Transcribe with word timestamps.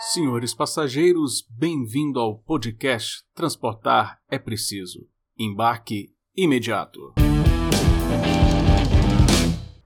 Senhores 0.00 0.54
passageiros, 0.54 1.44
bem-vindo 1.50 2.20
ao 2.20 2.38
podcast 2.38 3.24
Transportar 3.34 4.20
é 4.30 4.38
Preciso. 4.38 5.08
Embarque 5.36 6.14
imediato. 6.36 7.14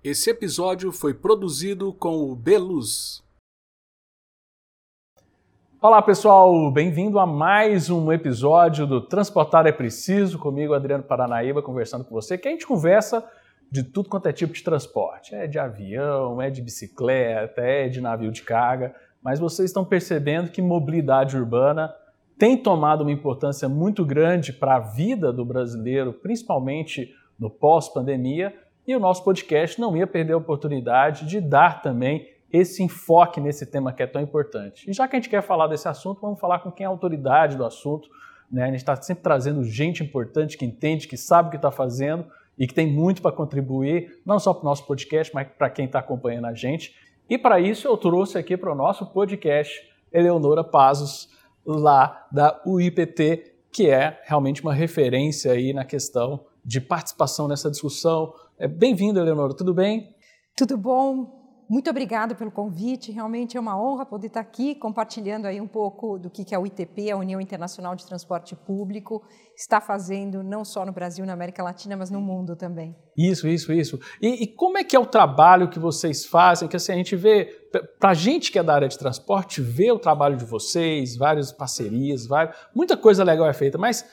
Esse 0.04 0.29
episódio 0.29 0.93
foi 0.93 1.14
produzido 1.14 1.95
com 1.95 2.30
o 2.30 2.37
Beluz. 2.37 3.22
Olá 5.80 6.03
pessoal, 6.03 6.71
bem-vindo 6.71 7.19
a 7.19 7.25
mais 7.25 7.89
um 7.89 8.13
episódio 8.13 8.87
do 8.87 9.01
Transportar 9.01 9.67
é 9.67 9.73
Preciso, 9.73 10.39
comigo 10.39 10.75
Adriano 10.75 11.05
Paranaíba 11.05 11.63
conversando 11.63 12.05
com 12.05 12.15
você, 12.15 12.37
que 12.37 12.49
a 12.49 12.51
gente 12.51 12.67
conversa 12.67 13.27
de 13.71 13.83
tudo 13.83 14.11
quanto 14.11 14.29
é 14.29 14.33
tipo 14.35 14.53
de 14.53 14.63
transporte. 14.63 15.35
É 15.35 15.47
de 15.47 15.59
avião, 15.59 16.43
é 16.43 16.51
de 16.51 16.61
bicicleta, 16.61 17.63
é 17.63 17.89
de 17.89 18.03
navio 18.03 18.31
de 18.31 18.43
carga 18.43 18.95
mas 19.23 19.39
vocês 19.39 19.70
estão 19.70 19.84
percebendo 19.84 20.51
que 20.51 20.60
mobilidade 20.60 21.37
urbana 21.37 21.95
tem 22.38 22.56
tomado 22.56 23.02
uma 23.02 23.12
importância 23.12 23.69
muito 23.69 24.05
grande 24.05 24.52
para 24.52 24.77
a 24.77 24.80
vida 24.80 25.33
do 25.33 25.45
brasileiro, 25.45 26.12
principalmente 26.12 27.14
no 27.38 27.48
pós-pandemia, 27.48 28.55
e 28.87 28.97
o 28.97 29.00
nosso 29.00 29.23
podcast 29.23 29.80
não 29.80 29.97
ia 29.97 30.06
perder 30.06 30.33
a 30.33 30.38
oportunidade 30.38 31.24
de 31.27 31.41
dar 31.41 31.83
também 31.83 32.28
esse 32.52 32.83
enfoque 32.83 33.41
nesse 33.41 33.64
tema 33.64 33.92
que 33.92 34.02
é 34.02 34.06
tão 34.06 34.20
importante. 34.20 34.88
E 34.91 34.92
já 34.92 35.09
que 35.09 35.16
a 35.16 35.19
gente 35.19 35.30
quer 35.30 35.42
falar 35.42 35.69
desse 35.69 35.89
assunto, 35.89 36.20
vamos 36.20 36.39
falar 36.39 36.59
com 36.59 36.70
quem 36.70 36.84
é 36.84 36.86
autoridade 36.86 37.56
do 37.56 37.64
assunto. 37.64 38.09
Né? 38.50 38.64
A 38.64 38.66
gente 38.66 38.77
está 38.77 38.95
sempre 38.97 39.23
trazendo 39.23 39.64
gente 39.64 40.02
importante 40.02 40.59
que 40.59 40.64
entende, 40.64 41.09
que 41.09 41.16
sabe 41.16 41.48
o 41.48 41.50
que 41.50 41.56
está 41.56 41.70
fazendo 41.70 42.27
e 42.59 42.66
que 42.66 42.75
tem 42.75 42.86
muito 42.86 43.23
para 43.23 43.33
contribuir, 43.33 44.20
não 44.27 44.39
só 44.39 44.52
para 44.52 44.62
o 44.62 44.64
nosso 44.64 44.86
podcast, 44.86 45.34
mas 45.34 45.48
para 45.48 45.70
quem 45.70 45.86
está 45.86 46.00
acompanhando 46.00 46.47
a 46.47 46.52
gente. 46.52 46.95
E 47.32 47.38
para 47.38 47.59
isso 47.59 47.88
eu 47.88 47.96
trouxe 47.96 48.36
aqui 48.36 48.59
para 48.59 48.70
o 48.70 48.74
nosso 48.74 49.06
podcast 49.06 49.80
Eleonora 50.12 50.62
Pazos, 50.62 51.30
lá 51.64 52.27
da 52.30 52.61
UIPT, 52.66 53.55
que 53.72 53.89
é 53.89 54.20
realmente 54.24 54.61
uma 54.61 54.74
referência 54.74 55.50
aí 55.50 55.72
na 55.72 55.83
questão 55.83 56.44
de 56.62 56.78
participação 56.78 57.48
nessa 57.48 57.70
discussão. 57.70 58.34
É, 58.58 58.69
Bem-vinda, 58.69 59.20
Eleonora, 59.20 59.55
tudo 59.55 59.72
bem? 59.72 60.14
Tudo 60.55 60.77
bom? 60.77 61.42
Muito 61.73 61.89
obrigada 61.89 62.34
pelo 62.34 62.51
convite. 62.51 63.11
Realmente 63.11 63.56
é 63.56 63.61
uma 63.61 63.83
honra 63.83 64.05
poder 64.05 64.27
estar 64.27 64.41
aqui 64.41 64.75
compartilhando 64.75 65.47
aí 65.47 65.59
um 65.59 65.67
pouco 65.67 66.19
do 66.19 66.29
que 66.29 66.55
a 66.55 66.61
UITP, 66.61 67.11
a 67.11 67.17
União 67.17 67.41
Internacional 67.41 67.97
de 67.97 68.05
Transporte 68.05 68.55
Público, 68.55 69.23
está 69.56 69.81
fazendo 69.81 70.42
não 70.42 70.67
só 70.67 70.84
no 70.84 70.92
Brasil, 70.92 71.25
na 71.25 71.33
América 71.33 71.62
Latina, 71.62 71.97
mas 71.97 72.11
no 72.11 72.20
mundo 72.20 72.55
também. 72.55 72.95
Isso, 73.17 73.48
isso, 73.48 73.73
isso. 73.73 73.98
E, 74.20 74.42
e 74.42 74.47
como 74.47 74.77
é 74.77 74.84
que 74.84 74.95
é 74.95 75.01
o 75.01 75.06
trabalho 75.06 75.70
que 75.70 75.79
vocês 75.79 76.27
fazem? 76.27 76.69
Que 76.69 76.77
assim, 76.77 76.92
a 76.92 76.97
gente 76.97 77.17
vê, 77.17 77.47
para 77.98 78.11
a 78.11 78.14
gente 78.14 78.53
que 78.53 78.59
é 78.59 78.62
da 78.62 78.75
área 78.75 78.89
de 78.89 78.98
transporte, 78.98 79.62
vê 79.62 79.91
o 79.91 79.98
trabalho 79.98 80.36
de 80.36 80.45
vocês, 80.45 81.17
várias 81.17 81.53
parcerias, 81.53 82.27
várias, 82.27 82.55
muita 82.77 82.98
coisa 82.98 83.25
legal 83.25 83.48
é 83.48 83.55
feita, 83.55 83.79
mas 83.79 84.05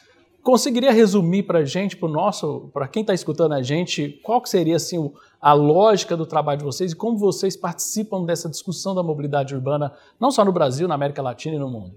conseguiria 0.44 0.92
resumir 0.92 1.44
para 1.44 1.60
a 1.60 1.66
gente, 1.66 1.96
para 1.98 2.10
nosso, 2.10 2.70
para 2.74 2.88
quem 2.88 3.02
está 3.02 3.14
escutando 3.14 3.54
a 3.54 3.62
gente, 3.62 4.20
qual 4.24 4.42
que 4.42 4.50
seria 4.50 4.76
assim 4.76 5.12
a 5.42 5.54
lógica 5.54 6.18
do 6.18 6.26
trabalho 6.26 6.60
de 6.60 6.66
vocês 6.66 6.92
e 6.92 6.96
como 6.96 7.18
vocês 7.18 7.56
participam 7.56 8.26
dessa 8.26 8.50
discussão 8.50 8.94
da 8.94 9.04
mobilidade 9.04 9.56
urbana, 9.56 9.94
não 10.20 10.32
só 10.32 10.44
no 10.44 10.52
Brasil, 10.52 10.88
na 10.88 10.96
América 10.96 11.22
Latina 11.22 11.56
e 11.56 11.60
no 11.60 11.70
mundo? 11.70 11.96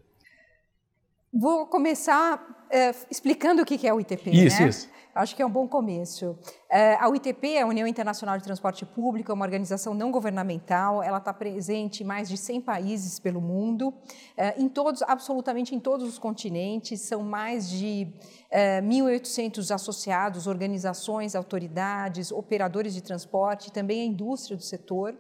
Vou 1.33 1.65
começar 1.67 2.67
é, 2.71 2.95
explicando 3.11 3.63
o 3.63 3.65
que 3.65 3.87
é 3.89 3.95
o 3.95 3.99
ITP. 3.99 4.31
Isso, 4.31 4.61
né? 4.61 4.69
isso. 4.69 4.89
Acho 5.15 5.35
que 5.35 5.41
é 5.41 5.47
um 5.47 5.51
bom 5.51 5.67
começo. 5.67 6.39
É, 6.71 6.95
a 6.95 7.09
UITP, 7.09 7.59
a 7.59 7.67
União 7.67 7.87
Internacional 7.87 8.37
de 8.37 8.45
Transporte 8.45 8.85
Público, 8.85 9.31
é 9.31 9.35
uma 9.35 9.45
organização 9.45 9.95
não 9.95 10.11
governamental. 10.11 11.03
Ela 11.03 11.17
está 11.17 11.33
presente 11.33 12.03
em 12.03 12.07
mais 12.07 12.29
de 12.29 12.37
100 12.37 12.61
países 12.61 13.19
pelo 13.19 13.41
mundo, 13.41 13.95
é, 14.37 14.61
em 14.61 14.69
todos, 14.69 15.01
absolutamente 15.03 15.75
em 15.75 15.81
todos 15.81 16.07
os 16.07 16.19
continentes. 16.19 17.01
São 17.01 17.23
mais 17.23 17.69
de 17.69 18.09
1.800 18.53 19.75
associados, 19.75 20.47
organizações, 20.47 21.35
autoridades, 21.35 22.31
operadores 22.31 22.92
de 22.92 23.03
transporte, 23.03 23.73
também 23.73 24.03
a 24.03 24.05
indústria 24.05 24.55
do 24.55 24.63
setor. 24.63 25.15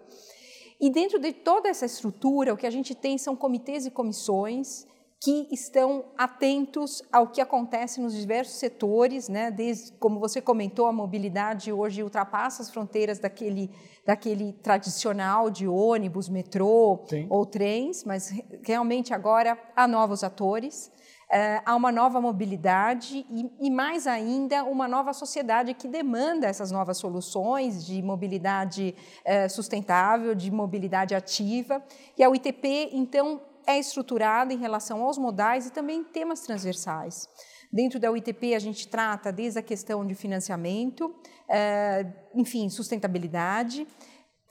E 0.78 0.90
dentro 0.90 1.18
de 1.18 1.32
toda 1.32 1.70
essa 1.70 1.86
estrutura, 1.86 2.52
o 2.52 2.56
que 2.56 2.66
a 2.66 2.70
gente 2.70 2.94
tem 2.94 3.16
são 3.16 3.34
comitês 3.34 3.86
e 3.86 3.90
comissões 3.90 4.86
que 5.22 5.46
estão 5.52 6.06
atentos 6.18 7.00
ao 7.12 7.28
que 7.28 7.40
acontece 7.40 8.00
nos 8.00 8.12
diversos 8.12 8.56
setores, 8.56 9.28
né? 9.28 9.52
Desde, 9.52 9.92
como 9.92 10.18
você 10.18 10.40
comentou, 10.40 10.86
a 10.86 10.92
mobilidade 10.92 11.72
hoje 11.72 12.02
ultrapassa 12.02 12.60
as 12.60 12.70
fronteiras 12.72 13.20
daquele, 13.20 13.70
daquele 14.04 14.52
tradicional 14.52 15.48
de 15.48 15.68
ônibus, 15.68 16.28
metrô 16.28 17.04
Sim. 17.08 17.28
ou 17.30 17.46
trens, 17.46 18.02
mas 18.02 18.34
realmente 18.64 19.14
agora 19.14 19.56
há 19.76 19.86
novos 19.86 20.24
atores. 20.24 20.90
Uh, 21.30 21.62
há 21.64 21.76
uma 21.76 21.92
nova 21.92 22.20
mobilidade 22.20 23.24
e, 23.30 23.50
e, 23.60 23.70
mais 23.70 24.06
ainda, 24.06 24.64
uma 24.64 24.86
nova 24.86 25.14
sociedade 25.14 25.72
que 25.72 25.88
demanda 25.88 26.46
essas 26.46 26.70
novas 26.70 26.98
soluções 26.98 27.86
de 27.86 28.02
mobilidade 28.02 28.94
uh, 29.24 29.48
sustentável, 29.48 30.34
de 30.34 30.50
mobilidade 30.50 31.14
ativa. 31.14 31.82
E 32.18 32.22
a 32.22 32.28
UITP, 32.28 32.90
então, 32.92 33.40
é 33.66 33.78
estruturada 33.78 34.52
em 34.52 34.58
relação 34.58 35.02
aos 35.02 35.18
modais 35.18 35.66
e 35.66 35.72
também 35.72 36.02
temas 36.04 36.40
transversais. 36.40 37.28
Dentro 37.72 37.98
da 37.98 38.10
UITP, 38.10 38.54
a 38.54 38.58
gente 38.58 38.86
trata 38.86 39.32
desde 39.32 39.58
a 39.58 39.62
questão 39.62 40.06
de 40.06 40.14
financiamento, 40.14 41.14
eh, 41.48 42.06
enfim, 42.34 42.68
sustentabilidade, 42.68 43.86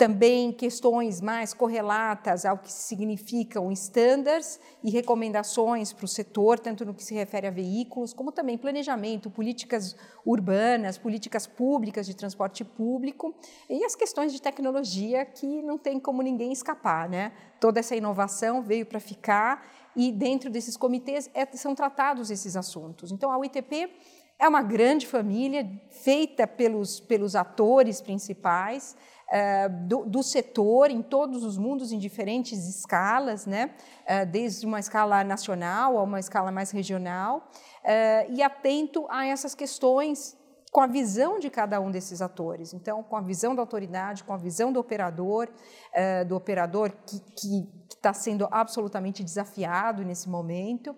também 0.01 0.51
questões 0.51 1.21
mais 1.21 1.53
correlatas 1.53 2.43
ao 2.43 2.57
que 2.57 2.73
significam 2.73 3.71
estándares 3.71 4.59
e 4.83 4.89
recomendações 4.89 5.93
para 5.93 6.05
o 6.05 6.07
setor, 6.07 6.57
tanto 6.57 6.83
no 6.83 6.91
que 6.91 7.03
se 7.03 7.13
refere 7.13 7.45
a 7.45 7.51
veículos, 7.51 8.11
como 8.11 8.31
também 8.31 8.57
planejamento, 8.57 9.29
políticas 9.29 9.95
urbanas, 10.25 10.97
políticas 10.97 11.45
públicas 11.45 12.07
de 12.07 12.15
transporte 12.15 12.63
público 12.65 13.35
e 13.69 13.85
as 13.85 13.95
questões 13.95 14.33
de 14.33 14.41
tecnologia 14.41 15.23
que 15.23 15.61
não 15.61 15.77
tem 15.77 15.99
como 15.99 16.23
ninguém 16.23 16.51
escapar. 16.51 17.07
Né? 17.07 17.31
Toda 17.59 17.79
essa 17.79 17.95
inovação 17.95 18.63
veio 18.63 18.87
para 18.87 18.99
ficar 18.99 19.71
e 19.95 20.11
dentro 20.11 20.49
desses 20.49 20.75
comitês 20.75 21.29
é, 21.31 21.45
são 21.55 21.75
tratados 21.75 22.31
esses 22.31 22.55
assuntos. 22.55 23.11
Então, 23.11 23.31
a 23.31 23.37
UITP 23.37 23.87
é 24.39 24.47
uma 24.47 24.63
grande 24.63 25.05
família 25.05 25.69
feita 25.91 26.47
pelos, 26.47 26.99
pelos 26.99 27.35
atores 27.35 28.01
principais, 28.01 28.97
uh, 29.31 29.87
do, 29.87 30.05
do, 30.05 30.21
setor 30.21 30.91
em 30.91 31.01
todos 31.01 31.43
os 31.43 31.57
mundos, 31.57 31.91
em 31.91 31.97
diferentes 31.97 32.67
escalas, 32.67 33.45
né? 33.45 33.71
Uh, 34.03 34.25
desde 34.25 34.65
uma 34.65 34.79
escala 34.79 35.23
nacional 35.23 35.97
a 35.97 36.03
uma 36.03 36.19
escala 36.19 36.51
mais 36.51 36.71
regional, 36.71 37.49
uh, 37.83 38.31
e 38.31 38.43
atento 38.43 39.05
a 39.09 39.25
essas 39.25 39.55
questões 39.55 40.37
com 40.71 40.81
a 40.81 40.87
visão 40.87 41.37
de 41.37 41.49
cada 41.49 41.81
um 41.81 41.91
desses 41.91 42.21
atores. 42.21 42.73
Então, 42.73 43.03
com 43.03 43.17
a 43.17 43.21
visão 43.21 43.53
da 43.53 43.61
autoridade, 43.61 44.23
com 44.23 44.33
a 44.33 44.37
visão 44.37 44.71
do 44.71 44.79
operador, 44.79 45.49
do 46.29 46.33
operador 46.33 46.93
que 47.05 47.67
está 47.89 48.13
sendo 48.13 48.47
absolutamente 48.49 49.21
desafiado 49.21 50.01
nesse 50.05 50.29
momento, 50.29 50.95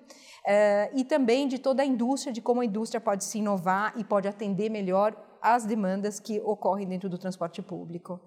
e 0.93 1.03
também 1.03 1.47
de 1.47 1.57
toda 1.57 1.81
a 1.81 1.85
indústria, 1.87 2.31
de 2.31 2.39
como 2.39 2.61
a 2.61 2.65
indústria 2.65 3.01
pode 3.01 3.23
se 3.23 3.39
inovar 3.39 3.95
e 3.97 4.03
pode 4.03 4.27
atender 4.27 4.69
melhor 4.69 5.15
as 5.43 5.65
demandas 5.65 6.21
que 6.21 6.39
ocorrem 6.39 6.87
dentro 6.87 7.09
do 7.09 7.17
transporte 7.17 7.61
público. 7.61 8.19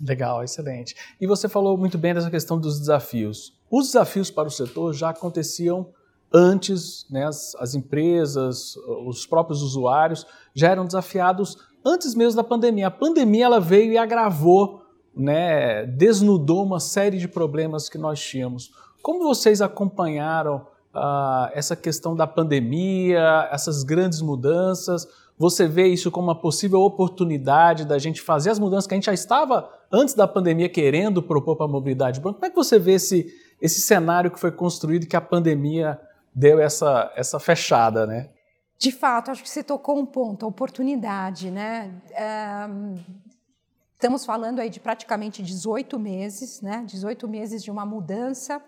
Legal, 0.00 0.42
excelente. 0.44 0.94
E 1.20 1.26
você 1.26 1.48
falou 1.48 1.76
muito 1.76 1.98
bem 1.98 2.14
dessa 2.14 2.30
questão 2.30 2.58
dos 2.58 2.78
desafios. 2.78 3.52
Os 3.68 3.86
desafios 3.86 4.30
para 4.30 4.48
o 4.48 4.50
setor 4.50 4.94
já 4.94 5.10
aconteciam 5.10 5.88
antes, 6.32 7.04
né, 7.10 7.26
as, 7.26 7.56
as 7.56 7.74
empresas, 7.74 8.76
os 9.04 9.26
próprios 9.26 9.62
usuários 9.62 10.24
já 10.54 10.68
eram 10.68 10.86
desafiados 10.86 11.58
antes 11.84 12.14
mesmo 12.14 12.36
da 12.36 12.44
pandemia. 12.48 12.86
A 12.86 12.90
pandemia 12.90 13.46
ela 13.46 13.60
veio 13.60 13.92
e 13.92 13.98
agravou, 13.98 14.82
né, 15.14 15.84
desnudou 15.86 16.64
uma 16.64 16.78
série 16.78 17.18
de 17.18 17.26
problemas 17.26 17.88
que 17.88 17.98
nós 17.98 18.20
tínhamos. 18.20 18.70
Como 19.02 19.24
vocês 19.24 19.60
acompanharam 19.60 20.66
uh, 20.94 21.50
essa 21.52 21.74
questão 21.74 22.14
da 22.14 22.26
pandemia, 22.26 23.48
essas 23.50 23.82
grandes 23.82 24.22
mudanças? 24.22 25.06
Você 25.40 25.66
vê 25.66 25.86
isso 25.86 26.10
como 26.10 26.26
uma 26.26 26.38
possível 26.38 26.82
oportunidade 26.82 27.86
da 27.86 27.98
gente 27.98 28.20
fazer 28.20 28.50
as 28.50 28.58
mudanças 28.58 28.86
que 28.86 28.92
a 28.92 28.98
gente 28.98 29.06
já 29.06 29.14
estava 29.14 29.72
antes 29.90 30.12
da 30.12 30.28
pandemia 30.28 30.68
querendo 30.68 31.22
propor 31.22 31.56
para 31.56 31.64
a 31.64 31.68
mobilidade 31.68 32.20
Como 32.20 32.36
é 32.42 32.50
que 32.50 32.54
você 32.54 32.78
vê 32.78 32.92
esse, 32.92 33.26
esse 33.58 33.80
cenário 33.80 34.30
que 34.30 34.38
foi 34.38 34.52
construído 34.52 35.06
que 35.06 35.16
a 35.16 35.20
pandemia 35.20 35.98
deu 36.34 36.60
essa, 36.60 37.10
essa 37.16 37.40
fechada, 37.40 38.06
né? 38.06 38.28
De 38.78 38.92
fato, 38.92 39.30
acho 39.30 39.42
que 39.42 39.48
você 39.48 39.62
tocou 39.62 39.98
um 39.98 40.04
ponto, 40.04 40.44
a 40.44 40.48
oportunidade, 40.48 41.50
né? 41.50 41.90
É, 42.10 42.68
estamos 43.94 44.26
falando 44.26 44.58
aí 44.58 44.68
de 44.68 44.78
praticamente 44.78 45.42
18 45.42 45.98
meses, 45.98 46.60
né? 46.60 46.84
18 46.86 47.26
meses 47.26 47.64
de 47.64 47.70
uma 47.70 47.86
mudança 47.86 48.62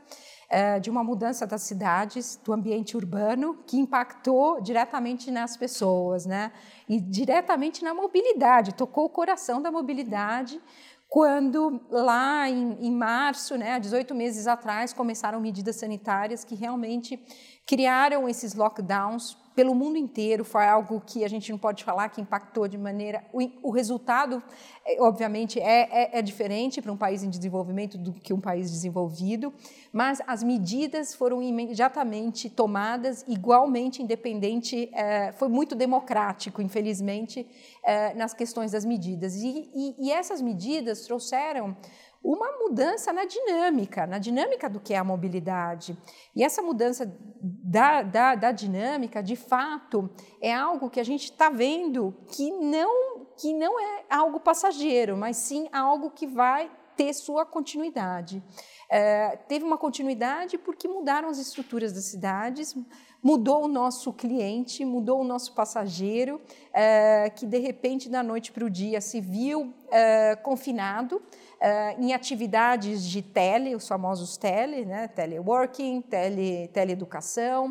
de 0.81 0.91
uma 0.91 1.03
mudança 1.03 1.47
das 1.47 1.63
cidades, 1.63 2.39
do 2.45 2.53
ambiente 2.53 2.97
urbano, 2.97 3.59
que 3.67 3.79
impactou 3.79 4.61
diretamente 4.61 5.31
nas 5.31 5.57
pessoas, 5.57 6.27
né? 6.27 6.53
E 6.89 7.01
diretamente 7.01 7.83
na 7.83 7.95
mobilidade, 7.95 8.75
tocou 8.75 9.07
o 9.07 9.09
coração 9.09 9.63
da 9.63 9.71
mobilidade, 9.71 10.61
quando 11.09 11.79
lá 11.91 12.49
em, 12.49 12.79
em 12.81 12.91
março, 12.91 13.59
né, 13.59 13.73
há 13.73 13.79
18 13.79 14.15
meses 14.15 14.47
atrás, 14.47 14.95
começaram 14.95 15.41
medidas 15.41 15.77
sanitárias 15.77 16.43
que 16.43 16.55
realmente 16.55 17.23
criaram 17.67 18.27
esses 18.27 18.55
lockdowns 18.55 19.37
pelo 19.55 19.75
mundo 19.75 19.97
inteiro. 19.97 20.45
Foi 20.45 20.67
algo 20.67 21.03
que 21.05 21.25
a 21.25 21.29
gente 21.29 21.51
não 21.51 21.59
pode 21.59 21.85
falar 21.85 22.09
que 22.09 22.21
impactou 22.21 22.67
de 22.69 22.79
maneira. 22.79 23.25
O, 23.33 23.41
o 23.63 23.71
resultado, 23.71 24.43
é, 24.85 25.01
obviamente, 25.01 25.61
é, 25.61 25.89
é, 25.91 26.19
é 26.19 26.23
diferente 26.23 26.81
para 26.81 26.93
um 26.93 26.97
país 26.97 27.23
em 27.23 27.31
desenvolvimento 27.31 27.97
do 27.99 28.13
que 28.13 28.33
um 28.33 28.41
país 28.41 28.71
desenvolvido, 28.71 29.53
mas 29.93 30.21
as 30.27 30.43
medidas 30.43 31.15
foram 31.15 31.43
imediatamente 31.43 32.49
tomadas, 32.49 33.25
igualmente 33.29 34.03
independente, 34.03 34.89
é, 34.93 35.33
foi 35.33 35.49
muito 35.49 35.75
democrático, 35.75 36.63
infelizmente, 36.63 37.47
é, 37.85 38.15
nas 38.15 38.35
questões 38.35 38.73
das 38.73 38.85
medidas. 38.85 39.35
E, 39.37 39.71
e, 39.75 39.95
e 39.99 40.13
essas 40.13 40.41
medidas 40.41 41.03
trouxeram 41.03 41.77
uma 42.23 42.53
mudança 42.59 43.13
na 43.13 43.25
dinâmica, 43.25 44.07
na 44.07 44.19
dinâmica 44.19 44.69
do 44.69 44.79
que 44.79 44.95
é 44.95 44.99
a 44.99 45.05
mobilidade. 45.05 45.97
E 46.37 46.45
essa 46.45 46.63
mudança 46.63 47.13
da, 47.41 48.03
da, 48.03 48.35
da 48.35 48.53
dinâmica, 48.53 49.23
de 49.23 49.35
fato, 49.35 50.09
é 50.41 50.55
algo 50.55 50.89
que 50.89 51.01
a 51.01 51.05
gente 51.05 51.25
está 51.25 51.51
vendo 51.51 52.15
que 52.29 52.51
não, 52.51 53.27
que 53.37 53.53
não 53.53 53.81
é 53.81 54.05
algo 54.09 54.39
passageiro, 54.39 55.17
mas 55.17 55.37
sim 55.37 55.69
algo 55.73 56.11
que 56.11 56.27
vai 56.27 56.71
ter 56.97 57.13
sua 57.13 57.45
continuidade. 57.45 58.43
É, 58.89 59.37
teve 59.49 59.65
uma 59.65 59.79
continuidade 59.79 60.59
porque 60.59 60.87
mudaram 60.87 61.29
as 61.29 61.39
estruturas 61.39 61.93
das 61.93 62.05
cidades, 62.05 62.77
mudou 63.23 63.65
o 63.65 63.69
nosso 63.69 64.13
cliente, 64.13 64.85
mudou 64.85 65.21
o 65.21 65.25
nosso 65.25 65.55
passageiro, 65.55 66.41
é, 66.73 67.31
que 67.31 67.47
de 67.47 67.59
repente, 67.59 68.09
da 68.09 68.23
noite 68.23 68.53
para 68.53 68.65
o 68.65 68.71
dia, 68.71 69.01
se 69.01 69.21
viu 69.21 69.73
é, 69.91 70.37
confinado 70.37 71.23
Uh, 71.63 72.03
em 72.03 72.13
atividades 72.13 73.05
de 73.05 73.23
tele, 73.23 73.77
os 73.77 73.87
famosos 73.87 74.37
tele, 74.37 74.85
né, 74.85 75.07
teleworking, 75.07 76.03
tele, 76.03 76.67
teleeducação. 76.69 77.71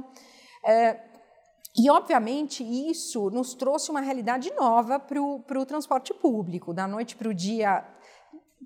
Uh, 0.64 1.12
e, 1.78 1.90
obviamente, 1.90 2.64
isso 2.64 3.30
nos 3.30 3.54
trouxe 3.54 3.92
uma 3.92 4.02
realidade 4.02 4.52
nova 4.56 5.00
para 5.00 5.20
o 5.22 5.66
transporte 5.66 6.14
público. 6.14 6.74
Da 6.74 6.88
noite 6.88 7.16
para 7.16 7.30
o 7.30 7.34
dia, 7.34 7.86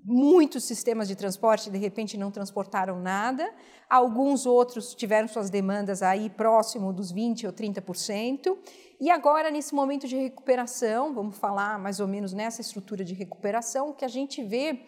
muitos 0.04 0.64
sistemas 0.64 1.06
de 1.06 1.14
transporte, 1.14 1.70
de 1.70 1.78
repente, 1.78 2.16
não 2.16 2.30
transportaram 2.32 3.00
nada. 3.00 3.48
Alguns 3.88 4.44
outros 4.44 4.94
tiveram 4.94 5.28
suas 5.28 5.50
demandas 5.50 6.02
aí 6.02 6.28
próximo 6.28 6.92
dos 6.92 7.12
20% 7.12 7.46
ou 7.46 7.52
30%. 7.52 8.56
E 9.00 9.08
agora, 9.08 9.50
nesse 9.50 9.72
momento 9.72 10.08
de 10.08 10.16
recuperação, 10.16 11.14
vamos 11.14 11.38
falar 11.38 11.78
mais 11.78 12.00
ou 12.00 12.08
menos 12.08 12.32
nessa 12.32 12.60
estrutura 12.60 13.04
de 13.04 13.14
recuperação, 13.14 13.90
o 13.90 13.94
que 13.94 14.04
a 14.04 14.08
gente 14.08 14.42
vê 14.42 14.80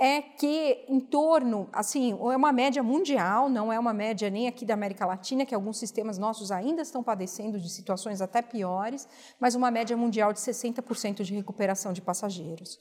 é 0.00 0.20
que 0.20 0.84
em 0.88 0.98
torno, 0.98 1.68
assim, 1.72 2.12
é 2.12 2.36
uma 2.36 2.52
média 2.52 2.82
mundial, 2.82 3.48
não 3.48 3.72
é 3.72 3.78
uma 3.78 3.94
média 3.94 4.28
nem 4.28 4.48
aqui 4.48 4.64
da 4.64 4.74
América 4.74 5.06
Latina, 5.06 5.46
que 5.46 5.54
alguns 5.54 5.78
sistemas 5.78 6.18
nossos 6.18 6.50
ainda 6.50 6.82
estão 6.82 7.02
padecendo 7.02 7.60
de 7.60 7.70
situações 7.70 8.20
até 8.20 8.42
piores, 8.42 9.08
mas 9.38 9.54
uma 9.54 9.70
média 9.70 9.96
mundial 9.96 10.32
de 10.32 10.40
60% 10.40 11.22
de 11.22 11.34
recuperação 11.34 11.92
de 11.92 12.02
passageiros. 12.02 12.78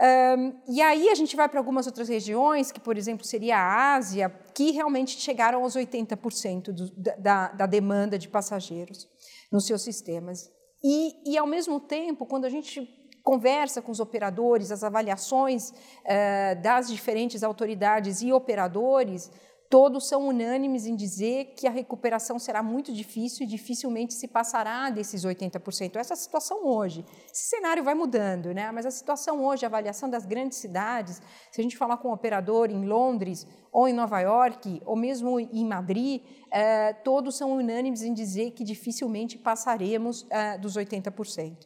Um, 0.00 0.60
e 0.68 0.82
aí 0.82 1.08
a 1.08 1.14
gente 1.14 1.36
vai 1.36 1.48
para 1.48 1.60
algumas 1.60 1.86
outras 1.86 2.08
regiões, 2.08 2.72
que, 2.72 2.80
por 2.80 2.98
exemplo, 2.98 3.24
seria 3.24 3.56
a 3.56 3.94
Ásia, 3.94 4.28
que 4.54 4.72
realmente 4.72 5.18
chegaram 5.20 5.62
aos 5.62 5.76
80% 5.76 6.72
do, 6.72 6.90
da, 7.18 7.48
da 7.48 7.66
demanda 7.66 8.18
de 8.18 8.28
passageiros 8.28 9.08
nos 9.52 9.66
seus 9.66 9.82
sistemas. 9.82 10.50
E, 10.82 11.32
e, 11.32 11.38
ao 11.38 11.46
mesmo 11.46 11.80
tempo, 11.80 12.26
quando 12.26 12.44
a 12.44 12.50
gente 12.50 12.86
conversa 13.24 13.80
com 13.80 13.90
os 13.90 13.98
operadores, 13.98 14.70
as 14.70 14.84
avaliações 14.84 15.70
uh, 15.70 16.62
das 16.62 16.88
diferentes 16.88 17.42
autoridades 17.42 18.20
e 18.20 18.30
operadores, 18.32 19.30
todos 19.70 20.06
são 20.06 20.28
unânimes 20.28 20.86
em 20.86 20.94
dizer 20.94 21.54
que 21.56 21.66
a 21.66 21.70
recuperação 21.70 22.38
será 22.38 22.62
muito 22.62 22.92
difícil 22.92 23.44
e 23.44 23.48
dificilmente 23.48 24.14
se 24.14 24.28
passará 24.28 24.90
desses 24.90 25.24
80%. 25.24 25.96
Essa 25.96 26.12
é 26.12 26.14
a 26.14 26.16
situação 26.16 26.66
hoje. 26.66 27.04
Esse 27.32 27.48
cenário 27.48 27.82
vai 27.82 27.94
mudando, 27.94 28.52
né? 28.52 28.70
mas 28.70 28.86
a 28.86 28.90
situação 28.90 29.44
hoje, 29.44 29.64
a 29.64 29.68
avaliação 29.68 30.08
das 30.08 30.26
grandes 30.26 30.58
cidades, 30.58 31.20
se 31.50 31.60
a 31.60 31.64
gente 31.64 31.76
falar 31.76 31.96
com 31.96 32.10
um 32.10 32.12
operador 32.12 32.70
em 32.70 32.84
Londres, 32.84 33.46
ou 33.72 33.88
em 33.88 33.92
Nova 33.92 34.20
York, 34.20 34.80
ou 34.84 34.94
mesmo 34.94 35.40
em 35.40 35.64
Madrid, 35.64 36.22
eh, 36.52 36.92
todos 37.02 37.36
são 37.36 37.50
unânimes 37.50 38.02
em 38.02 38.14
dizer 38.14 38.52
que 38.52 38.62
dificilmente 38.62 39.36
passaremos 39.36 40.24
eh, 40.30 40.56
dos 40.58 40.76
80%. 40.76 41.56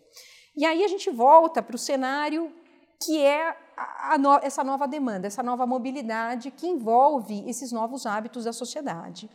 E 0.56 0.64
aí 0.64 0.84
a 0.84 0.88
gente 0.88 1.10
volta 1.10 1.62
para 1.62 1.76
o 1.76 1.78
cenário 1.78 2.52
que 3.00 3.18
é 3.22 3.56
no, 4.18 4.34
essa 4.42 4.64
nova 4.64 4.88
demanda, 4.88 5.26
essa 5.26 5.42
nova 5.42 5.66
mobilidade 5.66 6.50
que 6.50 6.66
envolve 6.66 7.48
esses 7.48 7.70
novos 7.70 8.06
hábitos 8.06 8.44
da 8.44 8.52
sociedade. 8.52 9.30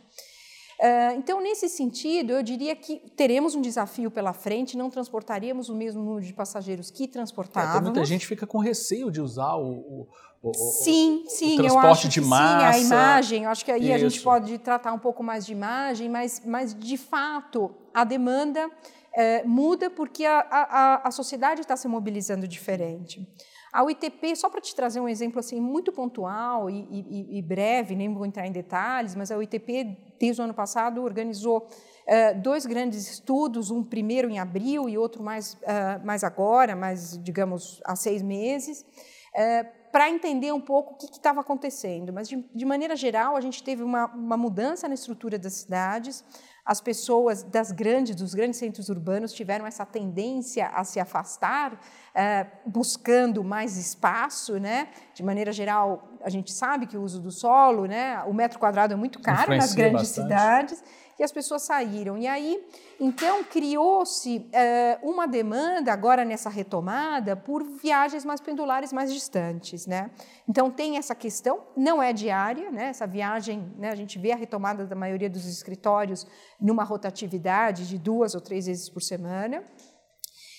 Uh, 0.78 1.16
então, 1.16 1.40
nesse 1.40 1.68
sentido, 1.68 2.32
eu 2.32 2.42
diria 2.42 2.74
que 2.74 2.98
teremos 3.16 3.54
um 3.54 3.60
desafio 3.60 4.10
pela 4.10 4.32
frente, 4.32 4.76
não 4.76 4.90
transportaríamos 4.90 5.68
o 5.68 5.74
mesmo 5.74 6.02
número 6.02 6.26
de 6.26 6.32
passageiros 6.32 6.90
que 6.90 7.06
transportávamos. 7.06 7.76
É, 7.76 7.80
muita 7.80 8.04
gente 8.04 8.26
fica 8.26 8.46
com 8.46 8.58
receio 8.58 9.10
de 9.10 9.20
usar 9.20 9.54
o, 9.54 10.08
o, 10.42 10.52
sim, 10.52 11.24
sim, 11.28 11.54
o 11.54 11.56
transporte 11.56 11.86
eu 11.86 11.90
acho 11.90 12.08
de 12.08 12.20
que 12.20 12.26
massa. 12.26 12.72
Sim, 12.72 12.84
a 12.84 12.86
imagem, 12.86 13.44
eu 13.44 13.50
acho 13.50 13.64
que 13.64 13.70
aí 13.70 13.84
Isso. 13.84 13.94
a 13.94 13.98
gente 13.98 14.20
pode 14.20 14.58
tratar 14.58 14.92
um 14.92 14.98
pouco 14.98 15.22
mais 15.22 15.46
de 15.46 15.52
imagem, 15.52 16.08
mas, 16.08 16.42
mas 16.44 16.74
de 16.74 16.96
fato, 16.96 17.72
a 17.94 18.02
demanda 18.02 18.68
é, 19.16 19.44
muda 19.44 19.88
porque 19.88 20.24
a, 20.24 20.40
a, 20.50 21.08
a 21.08 21.10
sociedade 21.10 21.60
está 21.60 21.76
se 21.76 21.86
mobilizando 21.86 22.48
diferente. 22.48 23.26
A 23.74 23.82
UITP, 23.82 24.36
só 24.36 24.48
para 24.48 24.60
te 24.60 24.72
trazer 24.72 25.00
um 25.00 25.08
exemplo 25.08 25.40
assim 25.40 25.60
muito 25.60 25.90
pontual 25.90 26.70
e, 26.70 26.86
e, 26.88 27.38
e, 27.38 27.42
breve, 27.42 27.96
nem 27.96 28.12
vou 28.14 28.24
entrar 28.24 28.46
em 28.46 28.52
detalhes, 28.52 29.16
mas 29.16 29.32
a 29.32 29.36
UITP, 29.36 29.98
desde 30.16 30.40
o 30.40 30.44
ano 30.44 30.54
passado, 30.54 31.02
organizou 31.02 31.58
uh, 31.58 32.40
dois 32.40 32.66
grandes 32.66 33.10
estudos, 33.10 33.72
um 33.72 33.82
primeiro 33.82 34.30
em 34.30 34.38
abril 34.38 34.88
e 34.88 34.96
outro 34.96 35.24
mais, 35.24 35.54
uh, 35.54 36.04
mais 36.06 36.22
agora, 36.22 36.76
mais, 36.76 37.20
digamos, 37.20 37.80
há 37.84 37.96
seis 37.96 38.22
meses, 38.22 38.82
uh, 38.82 39.66
para 39.90 40.08
entender 40.08 40.52
um 40.52 40.60
pouco 40.60 40.94
o 40.94 40.96
que 40.96 41.06
estava 41.06 41.40
acontecendo. 41.40 42.12
Mas, 42.12 42.28
de, 42.28 42.44
de, 42.54 42.64
maneira 42.64 42.94
geral, 42.94 43.36
a 43.36 43.40
gente 43.40 43.60
teve 43.60 43.82
uma, 43.82 44.06
uma 44.06 44.36
mudança 44.36 44.86
na 44.86 44.94
estrutura 44.94 45.36
das 45.36 45.52
cidades, 45.52 46.24
as 46.64 46.80
pessoas 46.80 47.42
das 47.42 47.70
grandes, 47.70 48.16
dos 48.16 48.34
grandes 48.34 48.58
centros 48.58 48.88
urbanos 48.88 49.32
tiveram 49.32 49.66
essa 49.66 49.84
tendência 49.84 50.68
a 50.68 50.82
se 50.82 50.98
afastar, 50.98 51.78
eh, 52.14 52.46
buscando 52.64 53.44
mais 53.44 53.76
espaço, 53.76 54.58
né? 54.58 54.88
De 55.12 55.22
maneira 55.22 55.52
geral, 55.52 56.08
a 56.22 56.30
gente 56.30 56.52
sabe 56.52 56.86
que 56.86 56.96
o 56.96 57.02
uso 57.02 57.20
do 57.20 57.30
solo, 57.30 57.84
né? 57.84 58.22
O 58.26 58.32
metro 58.32 58.58
quadrado 58.58 58.94
é 58.94 58.96
muito 58.96 59.20
caro 59.20 59.54
nas 59.54 59.74
grandes 59.74 60.08
bastante. 60.08 60.28
cidades 60.28 60.84
e 61.18 61.22
as 61.22 61.32
pessoas 61.32 61.62
saíram. 61.62 62.16
E 62.16 62.26
aí, 62.26 62.62
então, 63.00 63.44
criou-se 63.44 64.38
uh, 64.38 65.08
uma 65.08 65.26
demanda, 65.26 65.92
agora 65.92 66.24
nessa 66.24 66.48
retomada, 66.48 67.36
por 67.36 67.62
viagens 67.62 68.24
mais 68.24 68.40
pendulares 68.40 68.92
mais 68.92 69.12
distantes. 69.12 69.86
Né? 69.86 70.10
Então, 70.48 70.70
tem 70.70 70.96
essa 70.96 71.14
questão, 71.14 71.66
não 71.76 72.02
é 72.02 72.12
diária, 72.12 72.70
né? 72.70 72.86
essa 72.86 73.06
viagem, 73.06 73.72
né? 73.78 73.90
a 73.90 73.94
gente 73.94 74.18
vê 74.18 74.32
a 74.32 74.36
retomada 74.36 74.86
da 74.86 74.96
maioria 74.96 75.30
dos 75.30 75.46
escritórios 75.46 76.26
numa 76.60 76.84
rotatividade 76.84 77.88
de 77.88 77.98
duas 77.98 78.34
ou 78.34 78.40
três 78.40 78.66
vezes 78.66 78.88
por 78.88 79.02
semana. 79.02 79.64